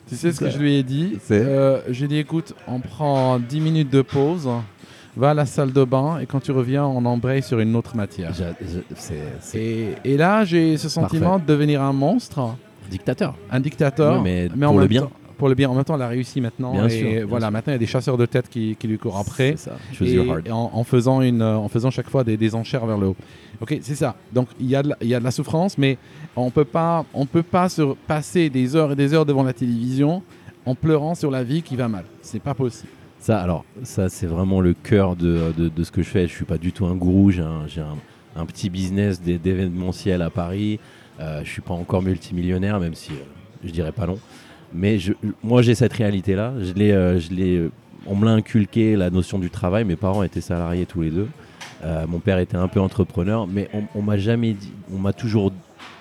[0.08, 1.18] Tu sais ce que je lui ai dit?
[1.32, 4.48] Euh, J'ai dit écoute, on prend 10 minutes de pause,
[5.16, 7.96] va à la salle de bain et quand tu reviens, on embraye sur une autre
[7.96, 8.32] matière.
[8.34, 12.54] Je- Et, et là, j'ai ce sentiment de devenir un monstre,
[12.90, 13.34] dictateur.
[13.50, 15.02] un dictateur, mais pour le bien.
[15.02, 16.72] temps- pour le bien, en même temps, elle a réussi maintenant.
[16.72, 17.52] Bien et sûr, bien voilà, sûr.
[17.52, 19.52] maintenant, il y a des chasseurs de tête qui, qui lui courent après.
[19.58, 19.76] C'est ça.
[20.00, 20.14] Et,
[20.46, 23.08] et en, en faisant une, euh, en faisant chaque fois des, des enchères vers le
[23.08, 23.16] haut.
[23.60, 24.16] Ok, c'est ça.
[24.32, 25.98] Donc il y, a de la- il y a de la souffrance, mais
[26.36, 29.52] on peut pas, on peut pas se passer des heures et des heures devant la
[29.52, 30.22] télévision
[30.64, 32.04] en pleurant sur la vie qui va mal.
[32.22, 32.88] C'est pas possible.
[33.18, 36.28] Ça, alors, ça, c'est vraiment le cœur de, de- ce que je fais.
[36.28, 37.30] Je suis pas du tout un gourou.
[37.30, 40.78] J'ai un, petit business d'é- d'événementiel à Paris.
[41.18, 43.24] Euh, je suis pas encore multimillionnaire, même si euh,
[43.64, 44.18] je dirais pas non.
[44.72, 44.98] Mais
[45.42, 46.52] moi, j'ai cette réalité-là.
[46.78, 47.68] Euh, euh,
[48.06, 49.84] on me l'a inculqué la notion du travail.
[49.84, 51.28] Mes parents étaient salariés tous les deux.
[51.84, 55.52] Euh, mon père était un peu entrepreneur, mais on, on m'a toujours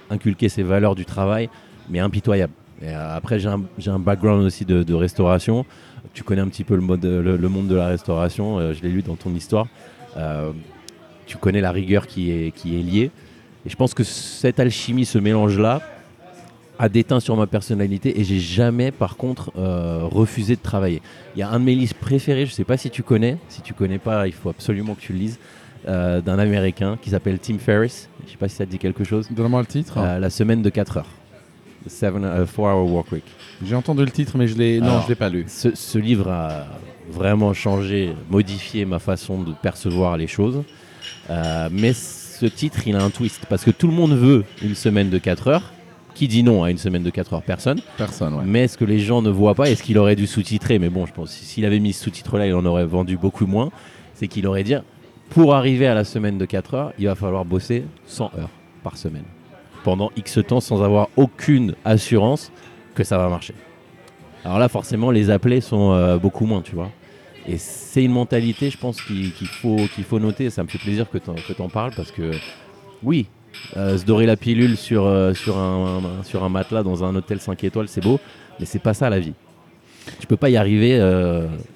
[0.09, 1.49] inculqué ces valeurs du travail,
[1.89, 2.53] mais impitoyables.
[2.85, 3.47] Après, j'ai
[3.89, 5.65] un, background aussi de restauration.
[6.13, 8.81] Tu connais un petit peu le, mode, le, le monde de la restauration, euh, je
[8.81, 9.67] l'ai lu dans ton histoire.
[10.17, 10.51] Euh,
[11.25, 13.11] tu connais la rigueur qui est, qui est liée.
[13.65, 15.81] Et je pense que cette alchimie, ce mélange-là,
[16.77, 21.01] a déteint sur ma personnalité et j'ai jamais, par contre, euh, refusé de travailler.
[21.35, 23.37] Il y a un de mes livres préférés, je sais pas si tu connais.
[23.47, 25.39] Si tu connais pas, il faut absolument que tu le lises.
[25.87, 28.09] d'un américain qui s'appelle Tim Ferriss.
[28.25, 29.27] Je sais pas si ça te dit quelque chose.
[29.31, 29.99] Donne-moi le titre.
[29.99, 31.09] La semaine de 4 heures.
[31.87, 32.13] 7
[32.57, 33.23] hour work week.
[33.63, 35.45] J'ai entendu le titre, mais je l'ai, non, je l'ai pas lu.
[35.47, 36.65] Ce, ce livre a
[37.09, 40.63] vraiment changé, modifié ma façon de percevoir les choses.
[41.29, 43.45] Euh, mais ce titre, il a un twist.
[43.49, 45.71] Parce que tout le monde veut une semaine de 4 heures.
[46.13, 47.41] Qui dit non à une semaine de 4 heures?
[47.41, 47.81] Personne.
[47.97, 48.43] Personne, ouais.
[48.45, 51.05] Mais ce que les gens ne voient pas, est-ce qu'il aurait dû sous-titrer Mais bon,
[51.05, 53.69] je pense s'il avait mis ce sous-titre-là, il en aurait vendu beaucoup moins.
[54.13, 54.75] C'est qu'il aurait dit
[55.29, 58.49] pour arriver à la semaine de 4 heures, il va falloir bosser 100 heures
[58.81, 59.25] par semaine.
[59.85, 62.51] Pendant X temps sans avoir aucune assurance
[62.95, 63.53] que ça va marcher.
[64.43, 66.89] Alors là, forcément, les appelés sont euh, beaucoup moins, tu vois.
[67.47, 70.49] Et c'est une mentalité, je pense, qu'il faut, noter.
[70.49, 72.31] Ça me fait plaisir que tu en parles parce que,
[73.03, 73.27] oui,
[73.77, 77.63] euh, se dorer la pilule sur, euh, un, sur un matelas dans un hôtel 5
[77.63, 78.19] étoiles, c'est beau,
[78.59, 79.33] mais c'est pas ça la vie.
[80.19, 80.99] Tu peux pas y arriver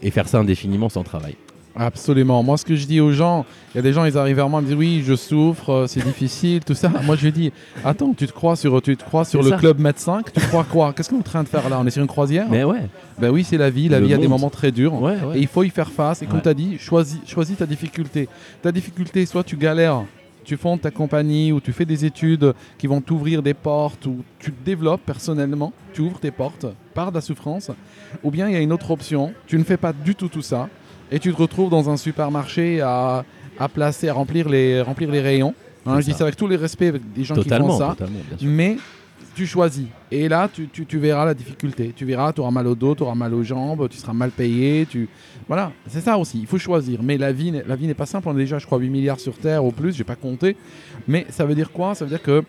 [0.02, 1.36] et faire ça indéfiniment sans travail.
[1.76, 2.44] Absolument.
[2.44, 4.50] Moi, ce que je dis aux gens, il y a des gens, ils arrivent vers
[4.50, 6.90] moi, ils me disent oui, je souffre, euh, c'est difficile, tout ça.
[7.04, 7.52] Moi, je lui dis
[7.86, 9.58] attends, tu te crois sur, tu te crois sur le ça.
[9.58, 10.22] club médecin?
[10.34, 10.94] Tu crois quoi?
[10.94, 11.78] Qu'est-ce qu'on est en train de faire là?
[11.80, 12.48] On est sur une croisière?
[12.50, 12.82] Mais ouais,
[13.20, 13.88] Ben oui, c'est la vie.
[13.88, 15.00] La Le vie a des moments très durs.
[15.02, 16.22] ouais, Et il faut y faire face.
[16.22, 16.42] Et comme Ouais.
[16.44, 18.28] tu as dit, choisis, choisis ta difficulté.
[18.62, 20.04] Ta difficulté, soit tu galères,
[20.44, 24.24] tu fondes ta compagnie ou tu fais des études qui vont t'ouvrir des portes ou
[24.40, 27.70] tu te développes personnellement, tu ouvres tes portes par de la souffrance.
[28.24, 30.42] Ou bien il y a une autre option, tu ne fais pas du tout tout
[30.42, 30.68] ça
[31.12, 33.24] et tu te retrouves dans un supermarché à,
[33.60, 35.54] à placer, à remplir les, remplir les rayons.
[35.86, 36.24] Hein, je dis ça.
[36.24, 37.96] avec tous les respects avec des gens totalement, qui font ça.
[38.46, 38.78] Mais
[39.36, 39.86] tu choisis.
[40.12, 41.94] Et là, tu, tu- tu verras la difficulté.
[41.96, 44.32] Tu verras, tu auras mal au dos, tu auras mal aux jambes, tu seras mal
[44.32, 44.86] payé.
[44.90, 45.08] Tu...
[45.48, 46.40] Voilà, c'est ça aussi.
[46.42, 47.02] Il faut choisir.
[47.02, 48.28] Mais la vie, n'est- la vie n'est pas simple.
[48.28, 49.96] On est déjà, je crois, 8 milliards sur Terre au plus.
[49.96, 50.58] J'ai pas compté.
[51.08, 51.96] Mais ça veut dire quoi?
[51.96, 52.44] Ça veut dire que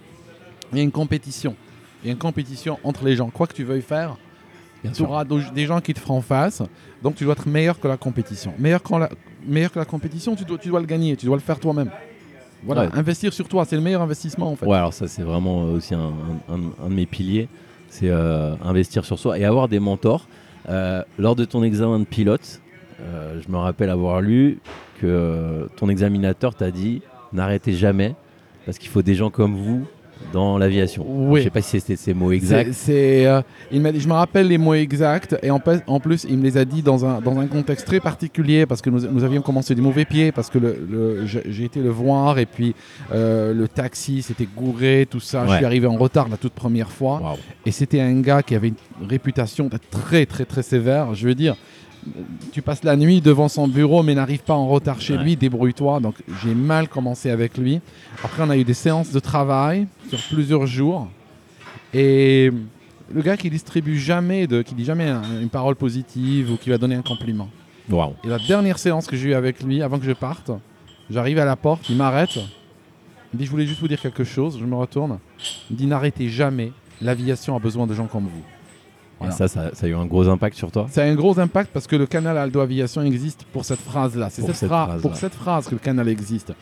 [0.73, 1.55] il y a une compétition.
[2.03, 3.31] Il y a une compétition entre les gens.
[3.31, 4.17] Quoi que tu veuilles faire,
[4.93, 6.63] tu auras des gens qui te feront face.
[7.03, 8.53] Donc tu dois être meilleur que la compétition.
[8.59, 9.09] Meilleur, quand la...
[9.47, 11.17] meilleur que la compétition, tu dois, tu dois le gagner.
[11.17, 11.91] Tu dois le faire toi-même.
[12.63, 12.89] Voilà, Ouais.
[12.93, 14.67] investir sur toi, c'est le meilleur investissement en fait.
[14.67, 16.13] Ouais, alors ça, c'est vraiment euh, aussi un,
[16.51, 17.49] un- un- un de mes piliers.
[17.89, 20.27] C'est euh, investir sur soi et avoir des mentors.
[20.69, 22.61] Euh, lors de ton examen de pilote,
[23.01, 24.59] euh, je me rappelle avoir lu
[25.01, 27.01] que ton examinateur t'a dit
[27.33, 28.15] n'arrêtez jamais
[28.67, 29.87] parce qu'il faut des gens comme vous
[30.33, 31.05] dans l'aviation.
[31.07, 31.41] Oui.
[31.41, 32.73] Je sais pas si c'était ces mots exacts.
[32.73, 36.39] C'est, euh, il m'a dit, je me rappelle les mots exacts et en, plus il
[36.39, 39.25] me les a dit dans un, dans un contexte très particulier parce que nous, nous
[39.25, 42.75] avions commencé du mauvais pied parce que le, le- j'ai été le voir et puis
[43.13, 45.47] euh, le taxi s'était gouré tout ça.
[45.47, 47.21] Je suis arrivé en retard la toute première fois
[47.67, 51.15] et c'était un gars qui avait une réputation très très très sévère.
[51.15, 51.57] Je veux dire.
[52.53, 55.23] Tu passes la nuit devant son bureau mais n'arrive pas en retard chez Ouais.
[55.23, 56.01] lui, débrouille-toi.
[56.01, 57.81] Donc j'ai mal commencé avec lui.
[58.25, 61.09] Après on a eu des séances de travail sur plusieurs jours.
[61.93, 62.51] Et
[63.13, 66.71] le gars qui distribue jamais, de, qui dit jamais un- une parole positive ou qui
[66.71, 67.49] va donner un compliment.
[67.89, 68.15] Waouh.
[68.25, 70.51] Et la dernière séance que j'ai eue avec lui, avant que je parte,
[71.11, 72.37] j'arrive à la porte, il m'arrête.
[72.37, 74.59] Il me dit Je voulais juste vous dire quelque chose.
[74.61, 75.19] Je me retourne.
[75.71, 76.73] Il me dit N'arrêtez jamais.
[77.03, 78.45] L'aviation a besoin de gens comme vous.
[79.21, 79.35] Voilà.
[79.35, 81.39] Et ça, ça, ça a eu un gros impact sur toi Ça a un gros
[81.39, 84.29] impact parce que le canal Aldo Aviation existe pour cette phrase-là.
[84.31, 86.53] C'est Pour cette, cette phra- phrase, pour cette phrase que le canal existe.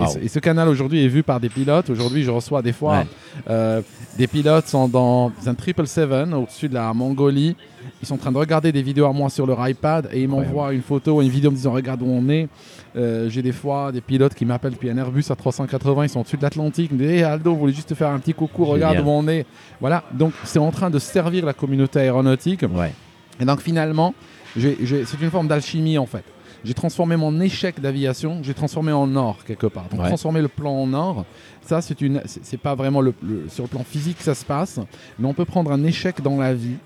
[0.00, 1.90] Et ce, et ce canal aujourd'hui est vu par des pilotes.
[1.90, 3.06] Aujourd'hui, je reçois des fois Ouais.
[3.50, 3.82] euh,
[4.18, 7.54] des pilotes sont dans un 777 au-dessus de la Mongolie.
[8.02, 10.28] Ils sont en train de regarder des vidéos à moi sur leur iPad et ils
[10.28, 12.48] m'envoient une photo ou une vidéo en me disant regarde où on est.
[12.96, 16.20] Euh, J'ai des fois des pilotes qui m'appellent depuis un Airbus à 380, ils sont
[16.20, 16.88] au-dessus de l'Atlantique.
[16.92, 19.08] Ils me disent Hey, Aldo, vous voulez juste te faire un petit coucou, regarde Génial.
[19.08, 19.44] où on est.
[19.80, 22.62] Voilà, donc c'est en train de servir la communauté aéronautique.
[22.74, 22.92] Ouais.
[23.40, 24.14] Et donc finalement,
[24.58, 26.24] c'est une forme d'alchimie en fait.
[26.64, 29.84] J'ai transformé mon échec d'aviation, j'ai transformé en or quelque part.
[29.90, 30.08] Donc Ouais.
[30.08, 31.24] transformer le plan en or,
[31.64, 34.44] ça c'est une, c'est pas vraiment le, le- sur le plan physique que ça se
[34.44, 34.80] passe,
[35.18, 36.76] mais on peut prendre un échec dans la vie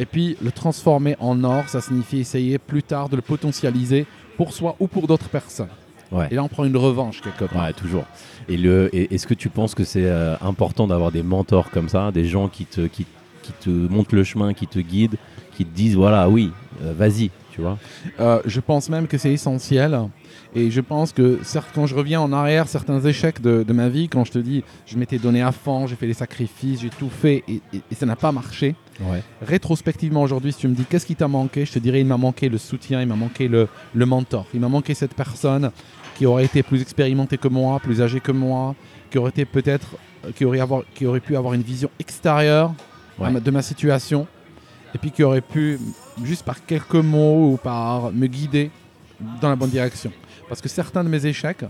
[0.00, 1.68] et puis le transformer en or.
[1.68, 4.06] Ça signifie essayer plus tard de le potentialiser
[4.38, 5.68] pour soi ou pour d'autres personnes.
[6.10, 6.28] Ouais.
[6.30, 7.64] Et là on prend une revanche quelque part.
[7.66, 8.04] Ouais, toujours.
[8.48, 11.90] Et le, et- est-ce que tu penses que c'est euh, important d'avoir des mentors comme
[11.90, 13.04] ça, des gens qui te, qui,
[13.42, 15.16] qui te montrent le chemin, qui te guident,
[15.54, 16.50] qui te disent voilà, oui,
[16.82, 17.76] euh, vas-y, tu vois?
[18.20, 19.98] Euh, je pense même que c'est essentiel.
[20.54, 23.90] Et je pense que, certes, quand je reviens en arrière, certains échecs de, de ma
[23.90, 26.88] vie, quand je te dis, je m'étais donné à fond, j'ai fait des sacrifices, j'ai
[26.88, 28.74] tout fait et, et- et ça n'a pas marché.
[29.00, 29.22] Ouais.
[29.42, 32.16] Rétrospectivement, aujourd'hui, si tu me dis qu'est-ce qui t'a manqué, je te dirais, il m'a
[32.16, 35.70] manqué le soutien, il m'a manqué le, le mentor, il m'a manqué cette personne
[36.16, 38.74] qui aurait été plus expérimentée que moi, plus âgée que moi,
[39.10, 39.96] qui aurait été peut-être,
[40.34, 42.72] qui aurait, avoir, qui aurait pu avoir une vision extérieure
[43.18, 43.30] à Ouais.
[43.30, 44.26] ma- de ma situation,
[44.94, 45.78] et puis qui aurait pu,
[46.24, 48.70] juste par quelques mots ou par me guider
[49.40, 50.10] dans la bonne direction.
[50.48, 51.64] Parce que certains de mes échecs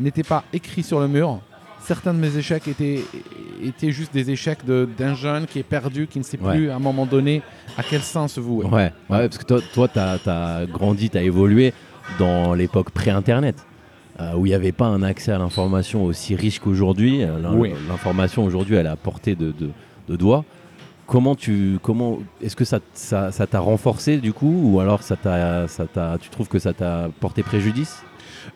[0.00, 1.40] n'étaient pas écrits sur le mur.
[1.86, 3.00] Certains de mes échecs étaient,
[3.62, 6.54] étaient juste des échecs de- d'un jeune qui est perdu, qui ne sait Ouais.
[6.56, 7.42] plus à un moment donné
[7.76, 8.64] à quel sens se vouer.
[8.66, 11.72] Ouais, ouais, parce que toi, toi tu as, grandi, tu as évolué
[12.18, 13.56] dans l'époque pré-internet.
[14.20, 17.22] euh, où il n'y avait pas un accès à l'information aussi riche qu'aujourd'hui.
[17.54, 17.72] Oui.
[17.88, 19.70] L'information aujourd'hui, elle est à portée de, de,
[20.08, 20.44] de doigts.
[21.08, 25.16] Comment tu, comment, est-ce que ça, ça, ça t'a renforcé du coup, ou alors ça
[25.16, 28.04] t'a, ça t'a, tu trouves que ça t'a porté préjudice?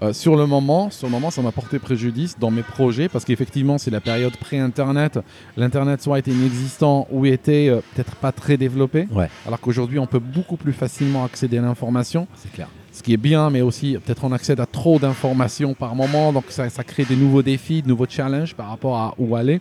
[0.02, 3.24] Euh, sur le moment, sur le moment, ça m'a porté préjudice dans mes projets parce
[3.24, 5.18] qu'effectivement, c'est la période pré-internet.
[5.56, 9.08] L'internet soit était inexistant ou était euh, peut-être pas très développé.
[9.10, 9.28] Ouais.
[9.46, 12.26] Alors qu'aujourd'hui, on peut beaucoup plus facilement accéder à l'information.
[12.34, 12.68] C'est clair.
[12.92, 16.44] ce qui est bien, mais aussi peut-être on accède à trop d'informations par moment, donc
[16.48, 19.60] ça, ça crée des nouveaux défis, de nouveaux challenges par rapport à où aller.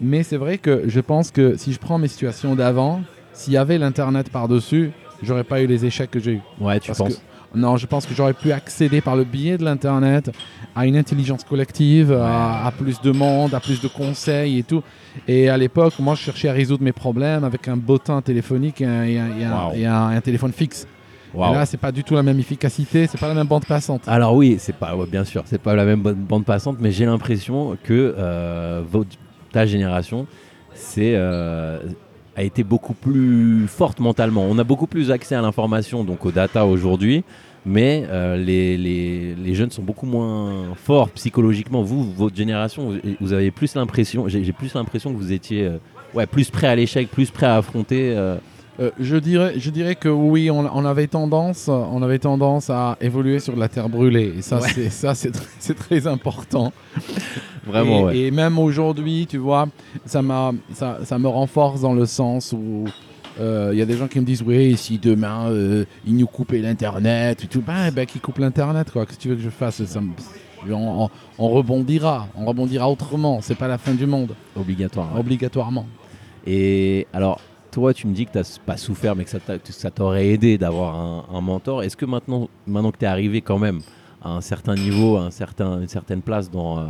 [0.00, 3.02] Mais c'est vrai que je pense que si je prends mes situations d'avant,
[3.32, 6.40] s'il y avait l'Internet par-dessus, j'aurais pas eu les échecs que j'ai eu.
[6.60, 7.22] Ouais, tu Parce penses
[7.54, 10.30] Non, je pense que j'aurais pu accéder par le biais de l'Internet
[10.76, 14.82] à une intelligence collective, à, à plus de monde, à plus de conseils et tout.
[15.26, 18.86] Et à l'époque, moi, je cherchais à résoudre mes problèmes avec un bottin téléphonique et
[18.86, 19.72] un, et un- et un- Wow.
[19.74, 20.86] et un- un téléphone fixe.
[21.34, 24.02] Et là, c'est pas du tout la même efficacité, c'est pas la même bande passante.
[24.08, 27.06] Alors oui, c'est pas ouais, bien sûr, c'est pas la même bande passante, mais j'ai
[27.06, 29.16] l'impression que euh, votre-
[29.52, 30.26] ta génération,
[30.74, 31.78] c'est euh,
[32.36, 34.46] a été beaucoup plus forte mentalement.
[34.48, 37.24] On a beaucoup plus accès à l'information, donc aux data aujourd'hui,
[37.66, 41.82] mais euh, les, les- les jeunes sont beaucoup moins forts psychologiquement.
[41.82, 45.78] Vous, votre génération, vous, avez plus l'impression, j'ai plus l'impression que vous étiez euh,
[46.14, 48.14] ouais, plus prêt à l'échec, plus prêt à affronter.
[48.16, 48.36] euh,
[48.80, 52.96] Euh, je, dirais, je dirais que oui, on, on avait tendance, on avait tendance à
[53.00, 54.32] évoluer sur de la terre brûlée.
[54.38, 54.88] Et ça, Ouais.
[54.90, 56.72] c'est très important.
[57.66, 58.18] vraiment, et, ouais.
[58.18, 59.68] et même aujourd'hui, tu vois,
[60.06, 62.84] ça, m'a, ça, ça me renforce dans le sens où
[63.38, 66.58] il y a des gens qui me disent oui, si demain euh, ils nous coupaient
[66.58, 69.06] l'internet, et tout, ben, ben qu'ils coupent l'internet, quoi.
[69.06, 69.82] Qu'est-ce que tu veux que je fasse?
[69.84, 70.10] Ça me-
[70.70, 73.40] on, on- on rebondira, on rebondira autrement.
[73.40, 75.08] C'est pas la fin du monde, obligatoire.
[75.14, 75.20] ouais.
[75.20, 75.86] obligatoirement.
[76.46, 80.28] Et alors, toi, tu me dis que tu n'as pas souffert, mais que ça t'aurait
[80.28, 81.82] aidé d'avoir un, mentor.
[81.82, 83.80] Est-ce que maintenant, maintenant que tu es arrivé quand même
[84.22, 86.84] à un certain niveau, à un certain, une certaine place dans, euh,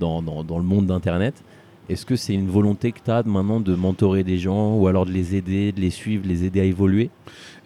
[0.00, 1.42] le monde d'Internet.
[1.88, 5.04] Est-ce que c'est une volonté que tu as maintenant de mentorer des gens ou alors
[5.04, 7.10] de les aider, de les suivre, de les aider à évoluer?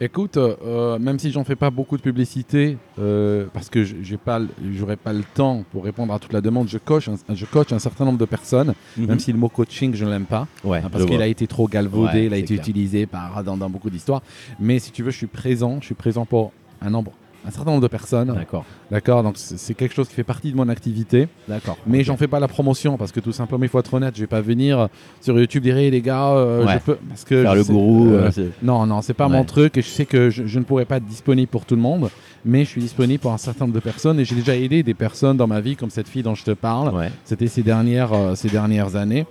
[0.01, 4.41] Écoute, euh, même si j'en fais pas beaucoup de publicité, euh, parce que j'ai pas,
[4.75, 7.73] j'aurais pas le temps pour répondre à toute la demande, je coach, un, je coach
[7.73, 10.79] un certain nombre de personnes, même si le mot coaching je ne l'aime pas, ouais,
[10.85, 12.61] hein, parce qu'il a été trop galvaudé, Ouais, il a été clair.
[12.61, 14.23] utilisé par, dans, dans beaucoup d'histoires.
[14.61, 16.53] Mais si tu veux, je suis présent, je suis présent pour
[16.83, 17.13] un nombre,
[17.47, 19.23] un certain nombre de personnes, D'accord, d'accord.
[19.23, 21.29] Donc c'est quelque chose qui fait partie de mon activité.
[21.49, 21.79] d'accord.
[21.87, 24.21] Mais j'en fais pas la promotion parce que tout simplement, il faut être honnête, je
[24.23, 24.89] vais pas venir
[25.21, 26.75] sur YouTube dire Hey, les gars, euh, Ouais.
[26.75, 29.33] je peux parce que Faire le sais- gourou, euh, euh, non, non, c'est pas Ouais.
[29.33, 31.77] mon truc et je sais que je, je ne pourrais pas être disponible pour tout
[31.77, 32.11] le monde,
[32.45, 34.95] mais je suis disponible pour un certain nombre de personnes et j'ai déjà aidé des
[34.95, 36.95] personnes dans ma vie comme cette fille dont je te parle.
[36.95, 37.11] ouais.
[37.25, 39.25] C'était ces dernières, euh, ces dernières années.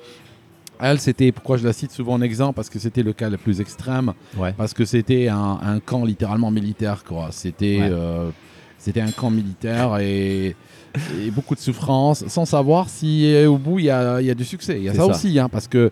[0.80, 3.38] Elle, c'était, pourquoi je la cite souvent en exemple, parce que c'était le cas le
[3.38, 4.54] plus extrême, Ouais.
[4.58, 7.30] parce que c'était un, un camp littéralement militaire, quoi.
[7.32, 7.90] C'était, Ouais.
[7.92, 8.30] euh,
[8.78, 10.56] c'était un camp militaire et,
[11.24, 14.36] et beaucoup de souffrance, sans savoir si euh, au bout il y a, y a
[14.36, 14.78] du succès.
[14.78, 15.06] Il y a ça, ça.
[15.08, 15.92] aussi, hein, parce que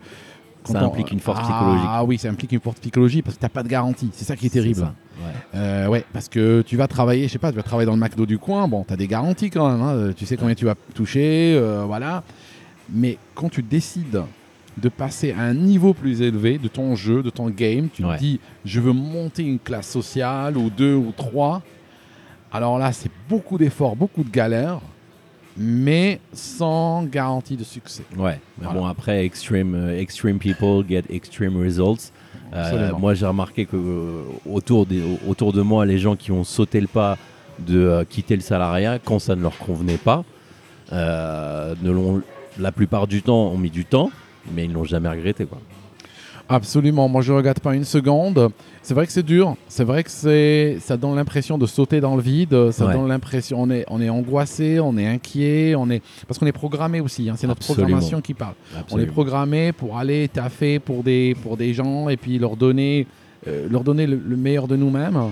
[0.66, 1.88] Ça quand on- implique une force ah, psychologique.
[1.90, 4.10] Ah oui, ça implique une forte psychologie parce que t'as pas de garantie.
[4.14, 4.82] C'est ça qui est terrible.
[4.82, 5.32] ouais.
[5.56, 8.00] Euh, ouais, parce que tu vas travailler, je sais pas, tu vas travailler dans le
[8.00, 10.66] McDo du coin, bon, tu as des garanties quand même, hein, tu sais combien tu
[10.66, 12.24] vas toucher, euh, voilà.
[12.94, 14.22] Mais quand tu décides
[14.78, 18.16] de passer à un niveau plus élevé de ton jeu, de ton game, tu Ouais.
[18.16, 21.62] te dis, je veux monter une classe sociale ou deux ou trois.
[22.52, 24.80] Alors là, c'est beaucoup d'efforts, beaucoup de galères,
[25.58, 28.04] mais sans garantie de succès.
[28.18, 28.80] Ouais, mais Voilà.
[28.80, 32.12] bon après extreme, euh, extreme people get extreme results.
[32.54, 36.44] Euh, moi j'ai remarqué que euh, autour, des, autour de moi, les gens qui ont
[36.44, 37.18] sauté le pas
[37.60, 40.24] de quitter le salariat quand ça ne leur convenait pas,
[40.92, 42.22] ne l'ont
[42.60, 44.12] la plupart du temps ont mis du temps,
[44.52, 45.60] mais ils l'ont jamais regretté quoi.
[46.50, 48.50] Absolument, moi je ne regarde pas une seconde.
[48.82, 52.18] C'est vrai que c'est dur, c'est vrai que c'est, ça donne l'impression de sauter dans
[52.18, 52.94] le vide, ça Ouais.
[52.94, 56.52] donne l'impression, on est, on est angoissé, on est inquiet, on est, parce qu'on est
[56.52, 57.86] programmé aussi, hein, c'est notre Absolument.
[57.88, 58.56] programmation qui parle.
[58.92, 63.08] On est programmé pour aller taffer pour des, pour des gens et puis leur donner,
[63.48, 65.32] euh, leur donner le, le meilleur de nous-mêmes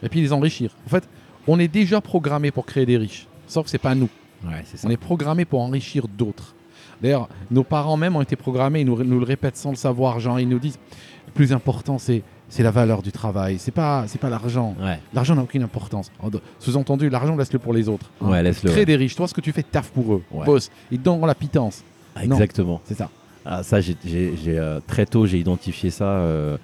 [0.00, 0.70] et puis les enrichir.
[0.86, 1.08] En fait,
[1.48, 4.08] on est déjà programmé pour créer des riches, sauf que c'est pas nous.
[4.44, 4.86] Ouais, c'est ça.
[4.86, 6.54] On est programmé pour enrichir d'autres.
[7.02, 10.20] D'ailleurs, nos parents même ont été programmés, ils nous, nous le répètent sans le savoir.
[10.20, 10.78] Genre, ils nous disent
[11.26, 13.58] le plus important, c'est c'est la valeur du travail.
[13.58, 14.74] C'est pas c'est pas l'argent.
[14.80, 16.12] Ouais, L'argent n'a aucune importance.
[16.22, 18.10] En- Sous-entendu, l'argent laisse-le pour les autres.
[18.20, 18.28] hein.
[18.30, 18.70] ouais laisse-le.
[18.70, 18.84] Crée ouais.
[18.86, 19.16] des riches.
[19.16, 20.22] Toi, ce que tu fais, taf pour eux.
[20.44, 20.70] Boss.
[20.90, 21.82] Ils te donneront la pitance.
[22.14, 22.24] Ah.
[22.24, 22.80] Exactement.
[22.84, 23.08] C'est ça.
[23.44, 23.96] Ah, ça, j'ai,
[24.48, 26.04] euh, très tôt, j'ai identifié ça.
[26.04, 26.56] euh,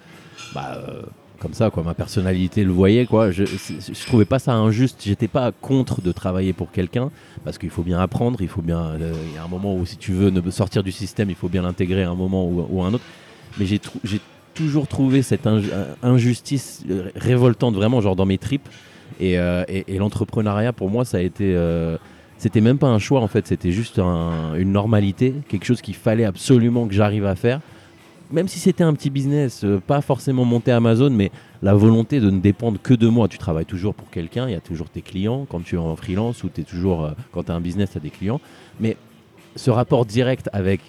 [0.54, 1.02] bah, euh,
[1.38, 1.82] comme ça, quoi.
[1.82, 3.30] Ma personnalité le voyait, quoi.
[3.30, 5.02] Je, je trouvais pas ça injuste.
[5.04, 7.10] J'étais pas contre de travailler pour quelqu'un
[7.44, 8.40] parce qu'il faut bien apprendre.
[8.40, 8.80] Il faut bien.
[8.80, 11.48] euh, y a un moment où, si tu veux ne sortir du système, il faut
[11.48, 13.04] bien l'intégrer à un moment ou, à un autre.
[13.58, 13.80] Mais j'ai,
[14.54, 18.68] toujours trouvé cette euh, injustice euh, révoltante, vraiment, genre dans mes tripes.
[19.20, 19.36] Et,
[19.88, 21.56] l'entrepreneuriat, pour moi, ça a été.
[22.36, 25.94] c'était même pas un choix en fait, c'était juste un- une normalité, quelque chose qu'il
[25.94, 27.60] fallait absolument que j'arrive à faire.
[28.30, 31.30] Même si c'était un petit business, euh, pas forcément monter Amazon, mais
[31.62, 33.26] la volonté de ne dépendre que de moi.
[33.26, 35.96] Tu travailles toujours pour quelqu'un, il y a toujours tes clients quand tu es en
[35.96, 38.40] freelance ou es toujours, euh, quand tu as un business, tu as des clients.
[38.80, 38.98] Mais
[39.56, 40.80] ce rapport direct avec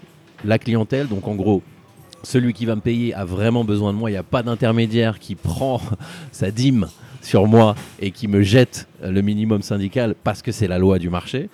[0.43, 1.61] la clientèle, donc en gros,
[2.23, 5.17] celui qui va me payer a vraiment besoin de moi, il n'y a pas d'intermédiaire
[5.17, 5.79] qui prend
[6.33, 6.87] sa dîme
[7.21, 10.99] sur moi et qui me jette euh, le minimum syndical parce que c'est la loi
[10.99, 11.49] du marché.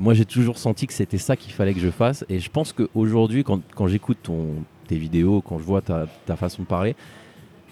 [0.00, 2.24] Moi, j'ai toujours senti que c'était ça qu'il fallait que je fasse.
[2.28, 6.62] Et je pense qu'aujourd'hui, quand, quand j'écoute ton, tes vidéos, quand je vois ta, façon
[6.62, 6.94] de parler,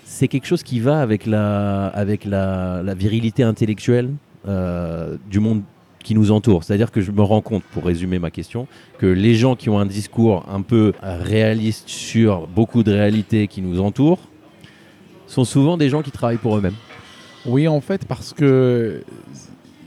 [0.05, 4.11] c'est quelque chose qui va avec la, virilité intellectuelle
[4.49, 5.63] euh, du monde
[6.03, 6.65] qui nous entoure.
[6.65, 8.67] C'est-à-dire que je me rends compte, pour résumer ma question,
[8.99, 13.63] que les gens qui ont un discours un peu réaliste sur beaucoup de réalités qui
[13.63, 14.27] nous entourent
[15.29, 16.75] sont souvent des gens qui travaillent pour eux-mêmes.
[17.47, 19.03] Oui, en fait, parce que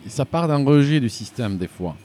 [0.07, 1.95] ça part d'un rejet du système des fois.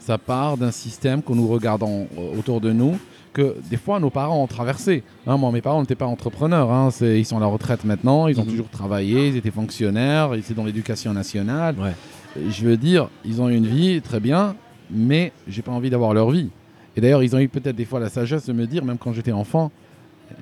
[0.00, 2.98] Ça part d'un système que nous regardons autour de nous,
[3.38, 5.04] que des fois nos parents ont traversé.
[5.26, 6.70] Hein, moi, mes parents n'étaient pas entrepreneurs.
[6.72, 8.50] hein, ils sont à la retraite maintenant, ils ont Mhm.
[8.50, 11.76] toujours travaillé, ils étaient fonctionnaires, ils étaient dans l'éducation nationale.
[11.78, 11.94] Ouais.
[12.50, 14.56] Je veux dire, ils ont eu une vie très bien,
[14.90, 16.48] mais j'ai pas envie d'avoir leur vie.
[16.96, 19.12] Et d'ailleurs, ils ont eu peut-être des fois la sagesse de me dire, même quand
[19.12, 19.70] j'étais enfant,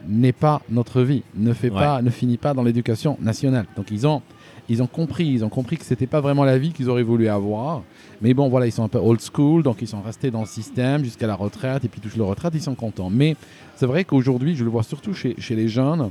[0.09, 1.79] n'est pas notre vie, ne fait Ouais.
[1.81, 3.67] pas, ne finit pas dans l'éducation nationale.
[3.77, 4.23] Donc ils ont,
[4.69, 7.29] ils ont compris, ils ont compris que c'était pas vraiment la vie qu'ils auraient voulu
[7.29, 7.83] avoir.
[8.23, 10.47] Mais bon, voilà, ils sont un peu old school, donc ils sont restés dans le
[10.47, 13.11] système jusqu'à la retraite, et puis touchent leur retraite, ils sont contents.
[13.11, 13.37] Mais
[13.77, 16.11] c'est vrai qu'aujourd'hui, je le vois surtout chez, chez les jeunes.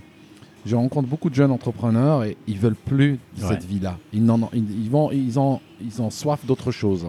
[0.65, 3.49] Je rencontre beaucoup de jeunes entrepreneurs et ils veulent plus de Ouais.
[3.49, 3.97] cette vie-là.
[4.13, 7.05] Ils, ils, ils vont, ils ont, ils ont soif d'autre chose.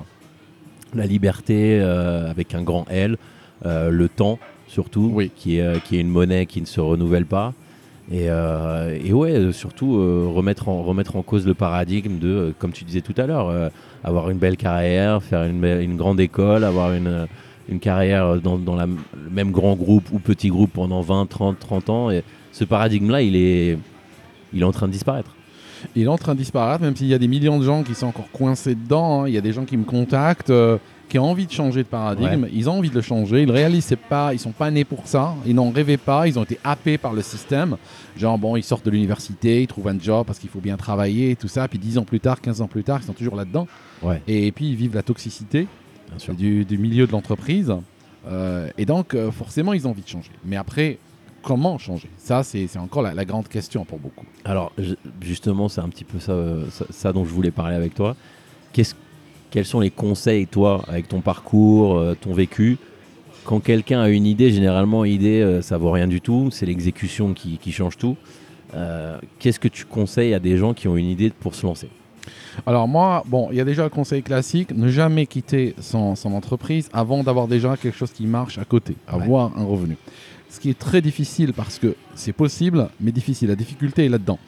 [0.95, 3.17] La liberté euh, avec un grand L,
[3.65, 4.39] euh, le temps
[4.69, 5.31] surtout, Oui.
[5.35, 7.55] qui, est, euh, qui est une monnaie qui ne se renouvelle pas.
[8.11, 12.55] Et, euh, et ouais, euh, surtout euh, remettre, en, remettre en cause le paradigme de,
[12.59, 13.71] comme tu disais tout à l'heure,
[14.05, 17.27] avoir une belle carrière, faire une, grande école, avoir une,
[17.69, 21.59] une carrière dans, dans la, le même grand groupe ou petit groupe pendant 20, 30,
[21.59, 22.11] 30 ans.
[22.11, 23.77] Et ce paradigme-là, il est,
[24.53, 25.35] il est en train de disparaître.
[25.95, 27.95] Il est en train de disparaître, même s'il y a des millions de gens qui
[27.95, 29.23] sont encore coincés dedans.
[29.23, 29.29] hein.
[29.29, 30.53] Il y a des gens qui me contactent,
[31.09, 32.47] qui ont envie de changer de paradigme.
[32.53, 33.43] Ils ont envie de le changer.
[33.43, 35.35] Ils réalisent c'est pas, ils sont pas nés pour ça.
[35.47, 36.27] Ils n'en rêvaient pas.
[36.27, 37.77] Ils ont été happés par le système.
[38.17, 41.31] Genre bon, ils sortent de l'université, ils trouvent un job parce qu'il faut bien travailler
[41.31, 41.69] et tout ça.
[41.69, 43.69] Puis 10 ans plus tard, 15 ans plus tard, ils sont toujours là-dedans.
[44.03, 45.69] Ouais, Et puis ils vivent la toxicité
[46.37, 47.73] du, du milieu de l'entreprise.
[48.29, 50.33] Euh, et donc, euh, forcément, ils ont envie de changer.
[50.45, 50.99] Mais après,
[51.43, 52.11] comment changer?
[52.19, 54.27] Ça, c'est encore la, la grande question pour beaucoup.
[54.45, 54.73] Alors,
[55.21, 58.17] justement, c'est un petit peu ça, euh, ça, ça dont je voulais parler avec toi.
[58.73, 58.95] Qu'est-ce-
[59.51, 62.79] quels sont les conseils, toi, avec ton parcours, euh, ton vécu?
[63.45, 66.49] Quand quelqu'un a une idée, généralement, idée, euh, ça vaut rien du tout.
[66.51, 68.17] C'est l'exécution qui, qui change tout.
[68.75, 71.89] Euh, Qu'est-ce que tu conseilles à des gens qui ont une idée pour se lancer?
[72.67, 76.33] Alors moi, bon, il y a déjà le conseil classique, ne jamais quitter son, son
[76.33, 79.97] entreprise avant d'avoir déjà quelque chose qui marche à côté, avoir un revenu.
[80.49, 83.49] Ce qui est très difficile parce que c'est possible, mais difficile.
[83.49, 84.39] La difficulté est là-dedans.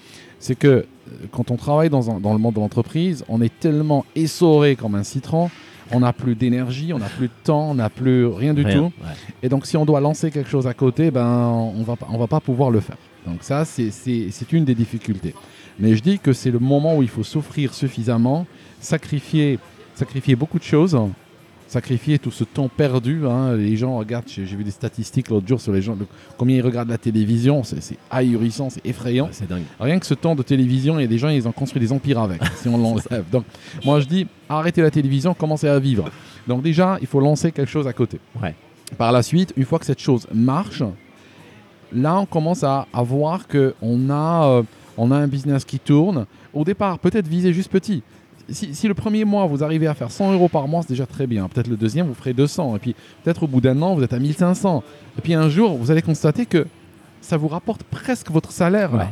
[0.41, 0.87] C'est que
[1.31, 4.95] quand on travaille dans, un- dans le monde de l'entreprise, on est tellement essoré comme
[4.95, 5.51] un citron,
[5.91, 8.77] on n'a plus d'énergie, on n'a plus de temps, on n'a plus rien du Rien.
[8.79, 8.85] tout.
[9.03, 9.13] Ouais.
[9.43, 12.27] Et donc, si on doit lancer quelque chose à côté, ben, on va, on va
[12.27, 12.97] pas pouvoir le faire.
[13.27, 15.35] Donc ça, c'est une des difficultés.
[15.79, 18.47] Mais je dis que c'est le moment où il faut souffrir suffisamment,
[18.81, 19.59] sacrifier,
[19.95, 20.99] sacrifier beaucoup de choses,
[21.69, 23.27] sacrifier tout ce temps perdu.
[23.27, 23.55] hein.
[23.55, 26.07] Les gens regardent, j'ai j'ai vu des statistiques l'autre jour sur les gens, le-
[26.37, 29.27] combien ils regardent la télévision, c'est c'est ahurissant, c'est effrayant.
[29.27, 29.63] Ouais, c'est dingue.
[29.79, 31.93] Rien que ce temps de télévision, il y a des gens, ils ont construit des
[31.93, 33.25] empires avec, si on l'enlève.
[33.31, 33.45] Donc,
[33.85, 36.11] moi, je dis, arrêtez la télévision, commencez à vivre.
[36.47, 38.19] Donc, déjà, il faut lancer quelque chose à côté.
[38.43, 38.55] Ouais.
[38.97, 40.83] Par la suite, une fois que cette chose marche,
[41.93, 44.63] là, on commence à, à voir qu'on a, euh,
[44.97, 46.27] on a un business qui tourne.
[46.55, 48.03] Au départ, peut-être viser juste petit.
[48.51, 51.05] Si, si le premier mois, vous arrivez à faire 100 euros par mois, c'est déjà
[51.07, 51.49] très bien.
[51.49, 52.77] Peut-être le deuxième, vous ferez 200.
[52.77, 54.83] Et puis, peut-être au bout d'un an, vous êtes à 1500.
[55.19, 56.67] Et puis, un jour, vous allez constater que
[57.21, 58.95] ça vous rapporte presque votre salaire.
[58.95, 59.07] Ouais.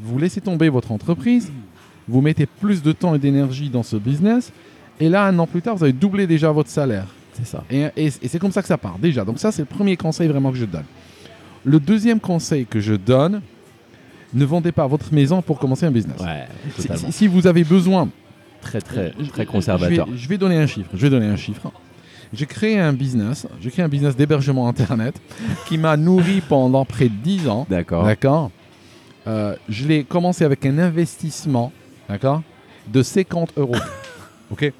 [0.00, 1.52] Vous laissez tomber votre entreprise,
[2.08, 4.52] vous mettez plus de temps et d'énergie dans ce business,
[5.00, 7.06] et là, un an plus tard, vous avez doublé déjà votre salaire.
[7.34, 7.62] C'est ça.
[7.70, 9.24] Et, et- et c'est comme ça que ça part, déjà.
[9.24, 10.84] Donc ça, c'est le premier conseil vraiment que je donne.
[11.64, 13.40] Le deuxième conseil que je donne,
[14.34, 16.20] ne vendez pas votre maison pour commencer un business.
[16.20, 16.46] Ouais,
[17.10, 18.08] si vous avez besoin...
[18.60, 19.12] Très, très,
[19.46, 20.06] conservateur.
[20.06, 20.90] Je vais, je vais donner un chiffre.
[20.92, 21.70] Je vais donner un chiffre.
[22.32, 25.14] J'ai créé un business, j'ai créé un business d'hébergement Internet
[25.66, 27.66] qui m'a nourri pendant près de 10 ans.
[27.70, 28.04] D'accord.
[28.04, 28.50] D'accord.
[29.26, 31.72] Euh, je l'ai commencé avec un investissement,
[32.08, 32.42] d'accord,
[32.86, 33.76] de 50 euros.
[34.50, 34.72] ok.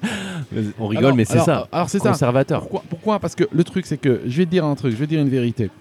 [0.79, 1.67] On rigole, Alors- mais c'est ça.
[1.71, 2.11] Alors c'est ça.
[2.11, 2.61] Conservateur.
[2.61, 3.19] Pourquoi, pourquoi?
[3.19, 5.11] Parce que le truc, c'est que je vais te dire un truc, je vais te
[5.11, 5.71] dire une vérité.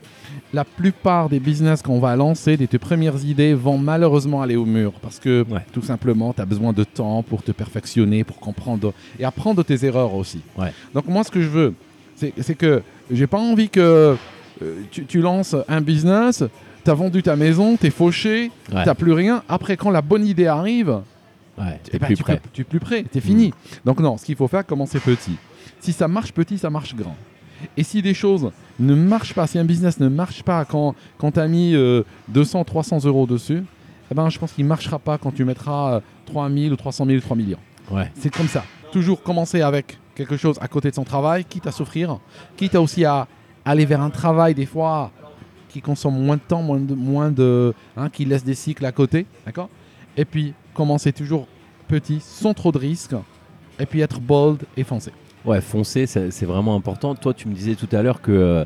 [0.55, 4.65] La plupart des business qu'on va lancer, des tes premières idées, vont malheureusement aller au
[4.65, 4.93] mur.
[5.03, 5.61] Parce que Ouais.
[5.73, 9.85] tout simplement, tu as besoin de temps pour te perfectionner, pour comprendre et apprendre tes
[9.85, 10.41] erreurs aussi.
[10.57, 10.73] Ouais.
[10.95, 11.75] Donc moi, ce que je veux,
[12.17, 14.17] c'est que j'ai pas envie que
[14.63, 16.43] euh, tu, tu lances un business,
[16.85, 18.85] tu as vendu ta maison, tu es fauché, Ouais.
[18.85, 19.43] tu plus rien.
[19.49, 21.01] Après, quand la bonne idée arrive,
[21.59, 22.25] eh ben, plus tu,
[22.55, 23.53] tu es plus prêt, tu es fini.
[23.85, 25.37] Donc non, ce qu'il faut faire, commencer petit.
[25.81, 27.17] Si ça marche petit, ça marche grand.
[27.77, 31.33] Et si des choses ne marchent pas, si un business ne marche pas quand, quand
[31.33, 33.65] tu as mis euh, 200, 300 euros dessus,
[34.11, 36.77] eh ben, je pense qu'il ne marchera pas quand tu mettras euh, 3 000 ou
[36.77, 37.59] 300 000 ou 3 millions.
[37.91, 38.11] Ouais.
[38.15, 38.65] C'est comme ça.
[38.93, 42.19] Toujours commencer avec quelque chose à côté de son travail, quitte à souffrir,
[42.57, 43.27] quitte à aussi à
[43.65, 45.11] aller vers un travail des fois
[45.69, 48.93] qui consomme moins de temps, moins de, moins de, hein, qui laisse des cycles à
[48.93, 49.69] côté, d'accord?
[50.17, 51.47] Et puis commencer toujours
[51.87, 53.15] petit, sans trop de risques,
[53.79, 55.13] et puis être bold et foncer.
[55.45, 57.15] Ouais, foncer, c'est vraiment important.
[57.15, 58.65] Toi, tu me disais tout à l'heure que, euh,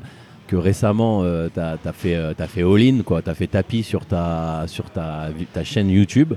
[0.48, 4.90] que récemment, tu as, fait, euh, fait all-in, tu as fait tapis sur ta, sur
[4.90, 5.30] ta,
[5.64, 6.34] chaîne YouTube.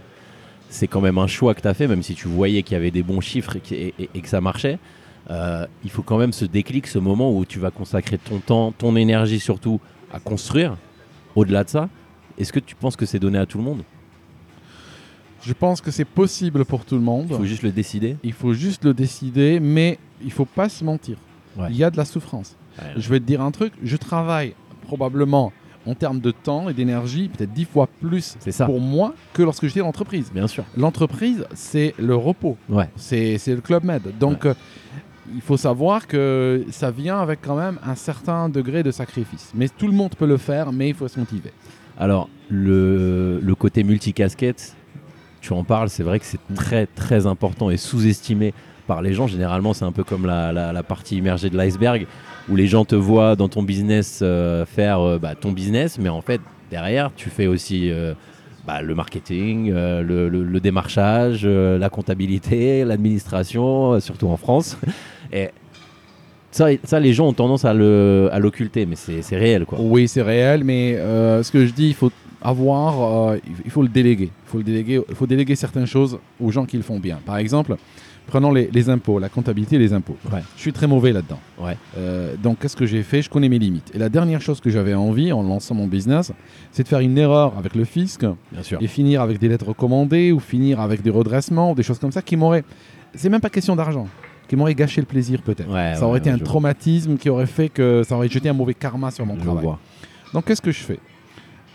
[0.70, 2.78] C'est quand même un choix que tu as fait, même si tu voyais qu'il y
[2.78, 4.78] avait des bons chiffres et que ça marchait.
[5.30, 8.72] Euh, il faut quand même ce déclic, ce moment où tu vas consacrer ton temps,
[8.72, 9.80] ton énergie surtout
[10.14, 10.78] à construire.
[11.36, 11.90] Au-delà de ça,
[12.38, 13.84] est-ce que tu penses que c'est donné à tout le monde?
[15.46, 17.28] Je pense que c'est possible pour tout le monde.
[17.30, 18.18] Il faut juste le décider.
[18.24, 21.18] Il faut juste le décider, mais il faut pas se mentir.
[21.58, 21.68] Ouais.
[21.70, 22.56] Il y a de la souffrance.
[22.80, 22.94] Ouais.
[22.98, 25.54] Je vais te dire un truc, je travaille probablement
[25.86, 28.66] en termes de temps et d'énergie, peut-être dix fois plus ça.
[28.66, 30.32] pour moi que lorsque j'étais dans l'entreprise.
[30.34, 30.64] Bien sûr.
[30.76, 32.90] L'entreprise, c'est le repos, Ouais.
[32.96, 34.02] c'est c'est le Club Med.
[34.20, 34.56] Donc, euh,
[35.34, 39.52] il faut savoir que ça vient avec quand même un certain degré de sacrifice.
[39.54, 41.52] Mais tout le monde peut le faire, mais il faut se motiver.
[42.00, 44.76] Alors, le, le côté multicasquette,
[45.46, 48.54] tu en parles, c'est vrai que c'est très très important et sous-estimé
[48.88, 49.28] par les gens.
[49.28, 52.08] Généralement, c'est un peu comme la, la- la partie immergée de l'iceberg,
[52.50, 56.10] où les gens te voient dans ton business euh, faire euh, bah, ton business, mais
[56.10, 56.42] en fait,
[56.72, 58.14] derrière, tu fais aussi euh,
[58.68, 64.78] bah, le marketing, le, le- le démarchage, la comptabilité, l'administration, surtout en France.
[65.34, 65.50] Et
[66.52, 69.78] ça, ça, les gens ont tendance à l'occulter, mais c'est réel, quoi.
[69.82, 72.12] Oui, c'est réel, mais ce que je dis, il faut
[72.50, 74.30] avoir, euh, il faut le déléguer.
[74.46, 77.20] Il faut le déléguer, il faut déléguer certaines choses aux gens qui le font bien.
[77.26, 77.76] Par exemple,
[78.28, 80.18] prenons les, les impôts, la comptabilité et les impôts.
[80.32, 80.42] Ouais.
[80.56, 81.40] Je suis très mauvais là-dedans.
[81.60, 81.78] Ouais.
[81.98, 83.22] Euh, donc, qu'est-ce que j'ai fait?
[83.22, 83.92] Je connais mes limites.
[83.96, 86.32] Et la dernière chose que j'avais envie en lançant mon business,
[86.72, 88.22] c'est de faire une erreur avec le fisc
[88.52, 88.78] Bien sûr.
[88.82, 92.12] et finir avec des lettres recommandées ou finir avec des redressements ou des choses comme
[92.12, 92.64] ça qui m'auraient.
[93.16, 94.08] C'est même pas question d'argent.
[94.48, 95.68] Qui m'aurait gâché le plaisir peut-être.
[95.74, 96.46] Ouais, ça ouais, aurait été un vois.
[96.46, 99.64] traumatisme qui aurait fait que ça aurait jeté un mauvais karma sur mon Je travail.
[99.64, 99.80] vois.
[100.34, 101.00] Donc qu'est-ce que je fais?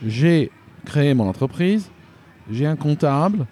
[0.07, 0.51] J'ai
[0.85, 1.91] créé mon entreprise,
[2.51, 3.47] j'ai un comptable,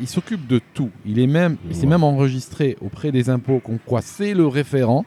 [0.00, 0.90] il s'occupe de tout.
[1.06, 1.88] Il est même, il s'est Ouais.
[1.88, 5.04] même enregistré auprès des impôts comme quoi c'est le référent.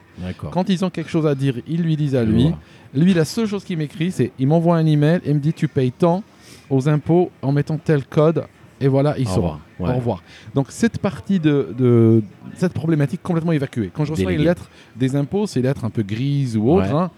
[0.50, 2.52] Quand ils ont quelque chose à dire, ils lui disent à lui.
[2.94, 5.68] Lui, la seule chose qu'il m'écrit, c'est il m'envoie un email et me dit tu
[5.68, 6.24] payes tant
[6.68, 8.44] aux impôts en mettant tel code
[8.80, 9.36] et voilà, il Au sort.
[9.36, 9.60] revoir.
[9.78, 9.92] Au Ouais.
[9.94, 10.22] revoir.
[10.54, 12.22] Donc cette partie de, de-
[12.54, 13.90] cette problématique complètement évacuée.
[13.94, 14.42] Quand je reçois Délégué.
[14.42, 16.88] une lettre des impôts, c'est une lettre un peu grise ou autre.
[16.92, 16.98] Ouais.
[16.98, 17.10] hein,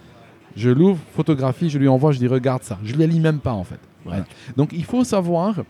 [0.56, 2.78] je l'ouvre, photographie, je lui envoie, je dis regarde ça.
[2.84, 3.80] Je ne la lis même pas en fait.
[4.06, 4.22] Ouais.
[4.56, 5.62] Donc il faut savoir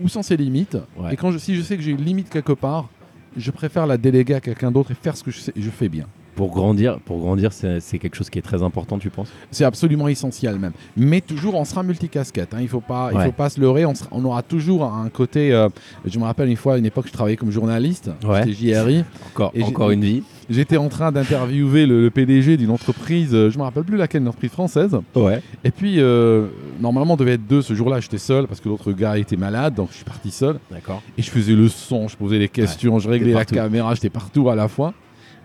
[0.00, 0.76] où sont ses limites.
[0.96, 1.14] Ouais.
[1.14, 2.88] Et quand je, si je sais que j'ai une limite quelque part,
[3.36, 5.88] je préfère la déléguer à quelqu'un d'autre et faire ce que je, sais, je fais
[5.88, 6.06] bien.
[6.38, 9.26] Pour grandir, pour grandir, c'est quelque chose qui est très important, tu penses?
[9.50, 10.70] C'est absolument essentiel même.
[10.96, 12.54] Mais toujours, on sera multicasquette.
[12.54, 12.58] Hein.
[12.60, 13.24] Il ne faut, pas- il Ouais.
[13.24, 13.84] faut pas se leurrer.
[13.84, 15.52] On, sera- on aura toujours un côté.
[15.52, 15.68] euh,
[16.04, 18.12] je me rappelle une fois, à une époque, je travaillais comme journaliste.
[18.24, 18.44] Ouais.
[18.46, 19.04] J'étais JRI.
[19.32, 20.22] Encore, Et encore une vie.
[20.48, 24.22] J'étais en train d'interviewer le, le PDG d'une entreprise, euh, je me rappelle plus laquelle,
[24.22, 24.96] une entreprise française.
[25.16, 25.42] Ouais.
[25.64, 26.46] Et puis, euh,
[26.80, 27.62] normalement, on devait être deux.
[27.62, 30.60] Ce jour-là, j'étais seul parce que l'autre gars était malade, donc je suis parti seul.
[30.70, 31.02] D'accord.
[31.18, 34.48] Et je faisais le son, je posais les questions, je réglais la caméra, j'étais partout
[34.48, 34.94] à la fois.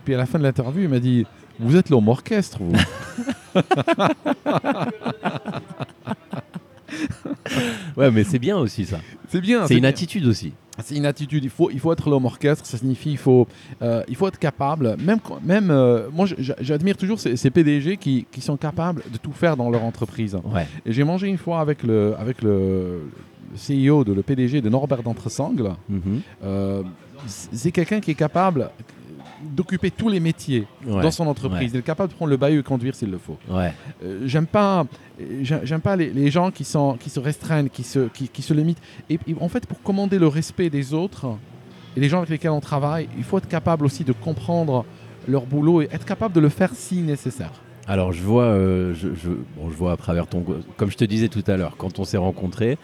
[0.04, 1.26] Puis à la fin de l'interview, il m'a dit
[1.60, 2.74] Vous êtes l'homme orchestre, vous
[7.98, 9.00] Ouais, mais c'est bien aussi ça.
[9.30, 9.68] C'est bien.
[9.68, 9.90] C'est une bien.
[9.90, 10.54] attitude aussi.
[10.84, 11.44] C'est une attitude.
[11.44, 12.66] Il faut, il faut être l'homme orchestre.
[12.66, 13.48] Ça signifie il faut,
[13.82, 14.96] euh, il faut être capable.
[14.98, 19.32] Même, même euh, moi, j'admire toujours ces, ces PDG qui, qui sont capables de tout
[19.34, 20.38] faire dans leur entreprise.
[20.46, 20.68] Ouais.
[20.86, 23.02] Et j'ai mangé une fois avec le, avec le,
[23.52, 25.74] le CEO, de, le PDG de Norbert d'Entresangles.
[25.90, 26.22] Mhm.
[26.44, 26.82] Euh,
[27.28, 28.70] c'est quelqu'un qui est capable
[29.56, 31.02] d'occuper tous les métiers Ouais.
[31.02, 31.72] dans son entreprise.
[31.74, 33.38] Il est capable de prendre le bahut et conduire s'il le faut.
[33.50, 33.74] Ouais.
[34.04, 34.86] Euh, j'aime pas,
[35.42, 38.42] j'ai- j'aime pas les, les gens qui, sont, qui se restreignent, qui se, qui, qui
[38.42, 38.82] se limitent.
[39.10, 41.28] Et, et en fait, pour commander le respect des autres
[41.96, 44.86] et les gens avec lesquels on travaille, il faut être capable aussi de comprendre
[45.28, 47.52] leur boulot et être capable de le faire si nécessaire.
[47.88, 50.44] Alors je vois, euh, je, je- bon, je vois à travers ton,
[50.78, 52.78] comme je te disais tout à l'heure, quand on s'est rencontrés,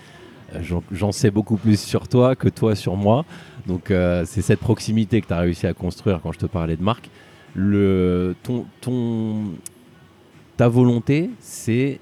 [0.55, 0.59] euh,
[0.91, 3.23] j'en sais beaucoup plus sur toi que toi sur moi.
[3.67, 6.77] Donc euh, c'est cette proximité que tu as réussi à construire quand je te parlais
[6.77, 9.43] de ton,
[10.57, 11.99] ta volonté, c'est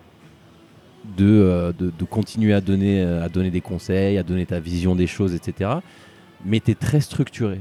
[1.17, 1.71] de, euh,
[2.09, 5.71] continuer à donner, euh, à donner des conseils, à donner ta vision des choses, etc.
[6.45, 7.59] Mais tu es très structuré.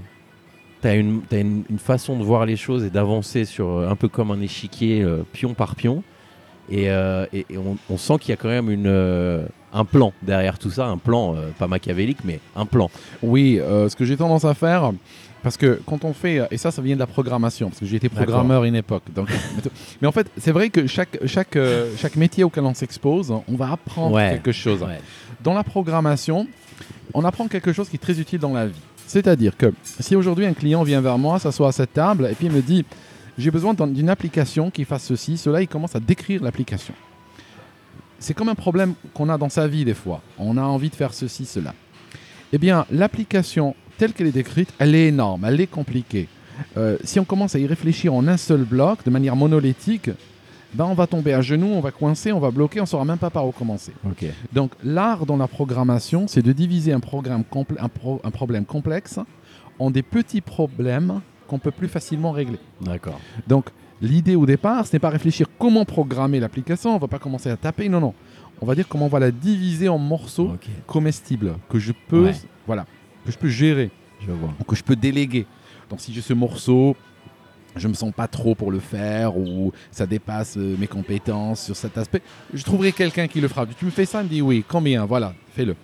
[0.82, 3.96] Tu as, une, t'as une, une façon de voir les choses et d'avancer sur un
[3.96, 6.02] peu comme un échiquier, pion par pion.
[6.70, 10.98] Et, on, sent qu'il y a quand même une, un plan derrière tout ça, un
[10.98, 12.90] plan, euh, pas machiavélique, mais un plan.
[13.22, 14.92] Oui, euh, ce que j'ai tendance à faire,
[15.42, 17.96] parce que quand on fait, et ça, ça vient de la programmation, parce que j'ai
[17.96, 19.02] été programmeur à une époque.
[19.14, 19.28] Donc,
[20.00, 23.54] mais en fait, c'est vrai que chaque, chaque, euh, chaque métier auquel on s'expose, on
[23.56, 24.30] va apprendre Ouais.
[24.30, 24.82] quelque chose.
[24.82, 25.00] Ouais.
[25.42, 26.46] Dans la programmation,
[27.14, 28.80] on apprend quelque chose qui est très utile dans la vie.
[29.06, 32.46] C'est-à-dire que si aujourd'hui un client vient vers moi, s'assoit à cette table et puis
[32.46, 32.84] il me dit
[33.38, 36.94] j'ai besoin d'un- d'une application qui fasse ceci, cela, il commence à décrire l'application.
[38.18, 40.22] C'est comme un problème qu'on a dans sa vie des fois.
[40.38, 41.74] On a envie de faire ceci, cela.
[42.52, 46.28] Eh bien, l'application telle qu'elle est décrite, elle est énorme, elle est compliquée.
[46.76, 50.10] Euh, si on commence à y réfléchir en un seul bloc, de manière monolithique,
[50.74, 53.04] ben on va tomber à genoux, on va coincer, on va bloquer, on ne saura
[53.04, 53.92] même pas par où commencer.
[54.52, 58.64] Donc l'art dans la programmation, c'est de diviser un, programme compl- un, pro- un problème
[58.64, 59.18] complexe
[59.78, 62.58] en des petits problèmes qu'on peut plus facilement régler.
[62.80, 63.20] D'accord.
[63.46, 63.66] Donc
[64.00, 67.56] l'idée au départ, ce n'est pas réfléchir comment programmer l'application, on va pas commencer à
[67.56, 68.14] taper, non, non.
[68.60, 70.52] On va dire comment on va la diviser en morceaux
[70.86, 72.34] comestibles que je peux, Ouais.
[72.66, 72.86] voilà,
[73.24, 73.90] que je peux gérer,
[74.20, 74.52] Je vois.
[74.60, 75.46] ou que je peux déléguer.
[75.90, 76.96] Donc si j'ai ce morceau,
[77.76, 81.76] je me sens pas trop pour le faire ou ça dépasse euh, mes compétences sur
[81.76, 82.22] cet aspect,
[82.54, 83.66] je trouverai quelqu'un qui le fera.
[83.66, 85.76] Tu me fais ça, il me dit oui, combien Voilà, fais-le.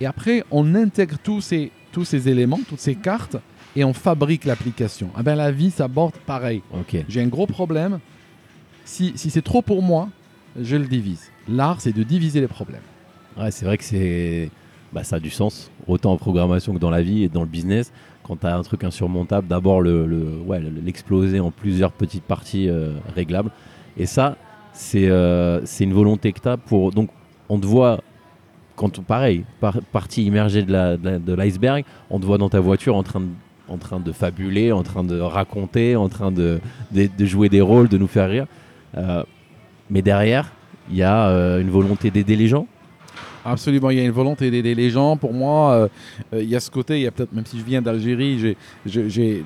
[0.00, 3.36] Et après, on intègre tous ces, tous ces éléments, toutes ces cartes,
[3.76, 5.10] et on fabrique l'application.
[5.16, 6.62] Ah ben la vie s'aborde pareil.
[6.72, 6.96] Ok.
[7.08, 7.98] J'ai un gros problème.
[8.84, 10.08] Si, si c'est trop pour moi,
[10.60, 11.30] je le divise.
[11.48, 12.82] L'art, c'est de diviser les problèmes.
[13.38, 14.50] Ouais, c'est vrai que c'est,
[14.92, 17.48] bah, ça a du sens, autant en programmation que dans la vie et dans le
[17.48, 17.92] business.
[18.24, 22.24] Quand tu as un truc insurmontable, d'abord le, le- ouais, le- l'exploser en plusieurs petites
[22.24, 23.50] parties euh, réglables.
[23.96, 24.36] Et ça,
[24.72, 26.90] c'est, euh, c'est une volonté que tu as pour.
[26.92, 27.08] Donc,
[27.48, 28.00] on te voit
[28.76, 32.38] quand on, pareil, par- partie immergée de la- de la- de l'iceberg, on te voit
[32.38, 33.26] dans ta voiture en train de
[33.68, 36.60] en train de fabuler, en train de raconter, en train de,
[36.92, 38.46] de- de jouer des rôles, de nous faire rire.
[38.96, 39.22] Euh,
[39.90, 40.52] mais derrière,
[40.90, 42.66] il y a euh, une volonté d'aider les gens.
[43.44, 45.16] Absolument, il y a une volonté d'aider les gens.
[45.16, 45.88] Pour moi,
[46.32, 48.38] euh, il y a ce côté, il y a peut-être, même si je viens d'Algérie,
[48.38, 48.56] j'ai-
[48.86, 49.44] j'ai-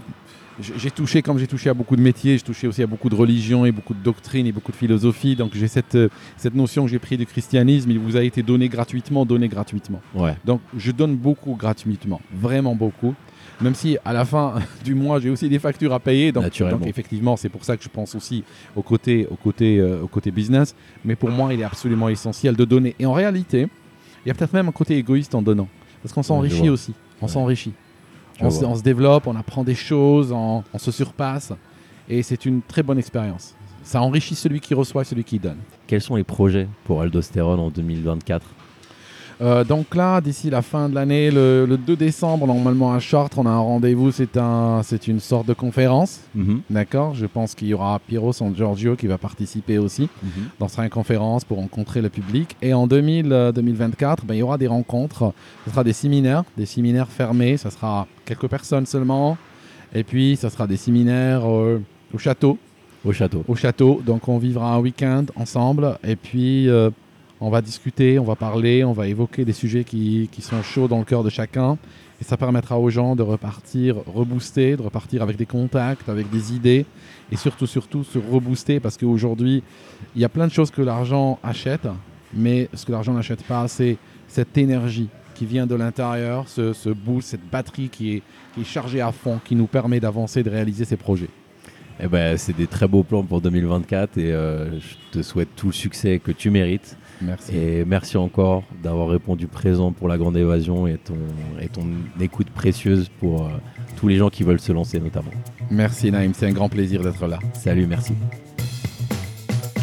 [0.94, 3.66] touché, comme j'ai touché à beaucoup de métiers, j'ai touché aussi à beaucoup de religions
[3.66, 5.36] et beaucoup de doctrines et beaucoup de philosophie.
[5.36, 5.96] Donc j'ai cette,
[6.38, 10.00] cette notion que j'ai prise du christianisme, il vous a été donné gratuitement, donné gratuitement.
[10.14, 10.34] Ouais.
[10.44, 13.14] Donc je donne beaucoup gratuitement, vraiment beaucoup.
[13.60, 14.54] Même si à la fin
[14.84, 16.44] du mois j'ai aussi des factures à payer, donc,
[16.86, 18.44] effectivement c'est pour ça que je pense aussi
[18.74, 20.74] au côté, au côté, euh, au côté business.
[21.04, 22.94] Mais pour moi il est absolument essentiel de donner.
[22.98, 23.68] Et en réalité,
[24.24, 25.68] il y a peut-être même un côté égoïste en donnant,
[26.02, 26.92] parce qu'on s'enrichit aussi.
[27.22, 27.72] On s'enrichit.
[28.40, 31.52] On se développe, on apprend des choses, on, on se surpasse,
[32.08, 33.54] et c'est une très bonne expérience.
[33.82, 35.58] Ça enrichit celui qui reçoit et celui qui donne.
[35.86, 38.44] Quels sont les projets pour Aldostérone en 2024
[39.42, 43.38] Euh, donc là, d'ici la fin de l'année, le, le 2 décembre, normalement à Chartres,
[43.38, 44.10] on a un rendez-vous.
[44.10, 46.60] C'est un, c'est une sorte de conférence, Mhm.
[46.70, 50.08] d'accord Je pense qu'il y aura Piero San Giorgio qui va participer aussi.
[50.22, 50.30] Mhm.
[50.58, 52.56] dans sera une conférence pour rencontrer le public.
[52.62, 55.32] Et en 2000, euh, 2024, ben, il y aura des rencontres.
[55.66, 57.56] Ce sera des séminaires, des séminaires fermés.
[57.58, 59.36] Ça sera quelques personnes seulement.
[59.94, 61.80] Et puis, ça sera des séminaires euh,
[62.14, 62.58] au château.
[63.04, 63.44] Au château.
[63.46, 64.00] Au château.
[64.04, 65.98] Donc, on vivra un week-end ensemble.
[66.02, 66.68] Et puis,
[67.40, 70.98] on va discuter, on va parler, on va évoquer des sujets qui, sont chauds dans
[70.98, 71.78] le cœur de chacun.
[72.20, 76.54] Et ça permettra aux gens de repartir reboostés, de repartir avec des contacts, avec des
[76.54, 76.86] idées.
[77.30, 79.62] Et surtout, surtout, se rebooster parce qu'aujourd'hui,
[80.14, 81.86] il y a plein de choses que l'argent achète.
[82.32, 86.88] Mais ce que l'argent n'achète pas, c'est cette énergie qui vient de l'intérieur, ce, ce
[86.88, 88.22] boost, cette batterie qui est,
[88.54, 91.28] qui est chargée à fond, qui nous permet d'avancer, de réaliser ces projets.
[92.00, 95.68] Eh ben, c'est des très beaux plans pour 2024 et euh, je te souhaite tout
[95.68, 96.96] le succès que tu mérites.
[97.20, 97.56] Merci.
[97.56, 101.16] Et merci encore d'avoir répondu présent pour la grande évasion et ton,
[101.60, 101.86] et ton
[102.20, 103.50] écoute précieuse pour euh,
[103.96, 105.30] tous les gens qui veulent se lancer notamment.
[105.70, 107.38] Merci Naïm, c'est un grand plaisir d'être là.
[107.54, 108.12] Salut, merci.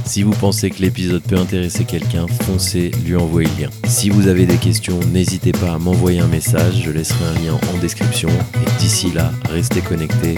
[0.06, 3.70] Si vous pensez que l'épisode peut intéresser quelqu'un, foncez lui envoyer le lien.
[3.86, 7.60] Si vous avez des questions, n'hésitez pas à m'envoyer un message, je laisserai un lien
[7.74, 8.30] en description.
[8.30, 10.36] Et d'ici là, restez connectés.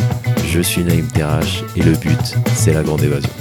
[0.47, 3.31] Je suis Naïm Terrache et le but, c'est la grande évasion.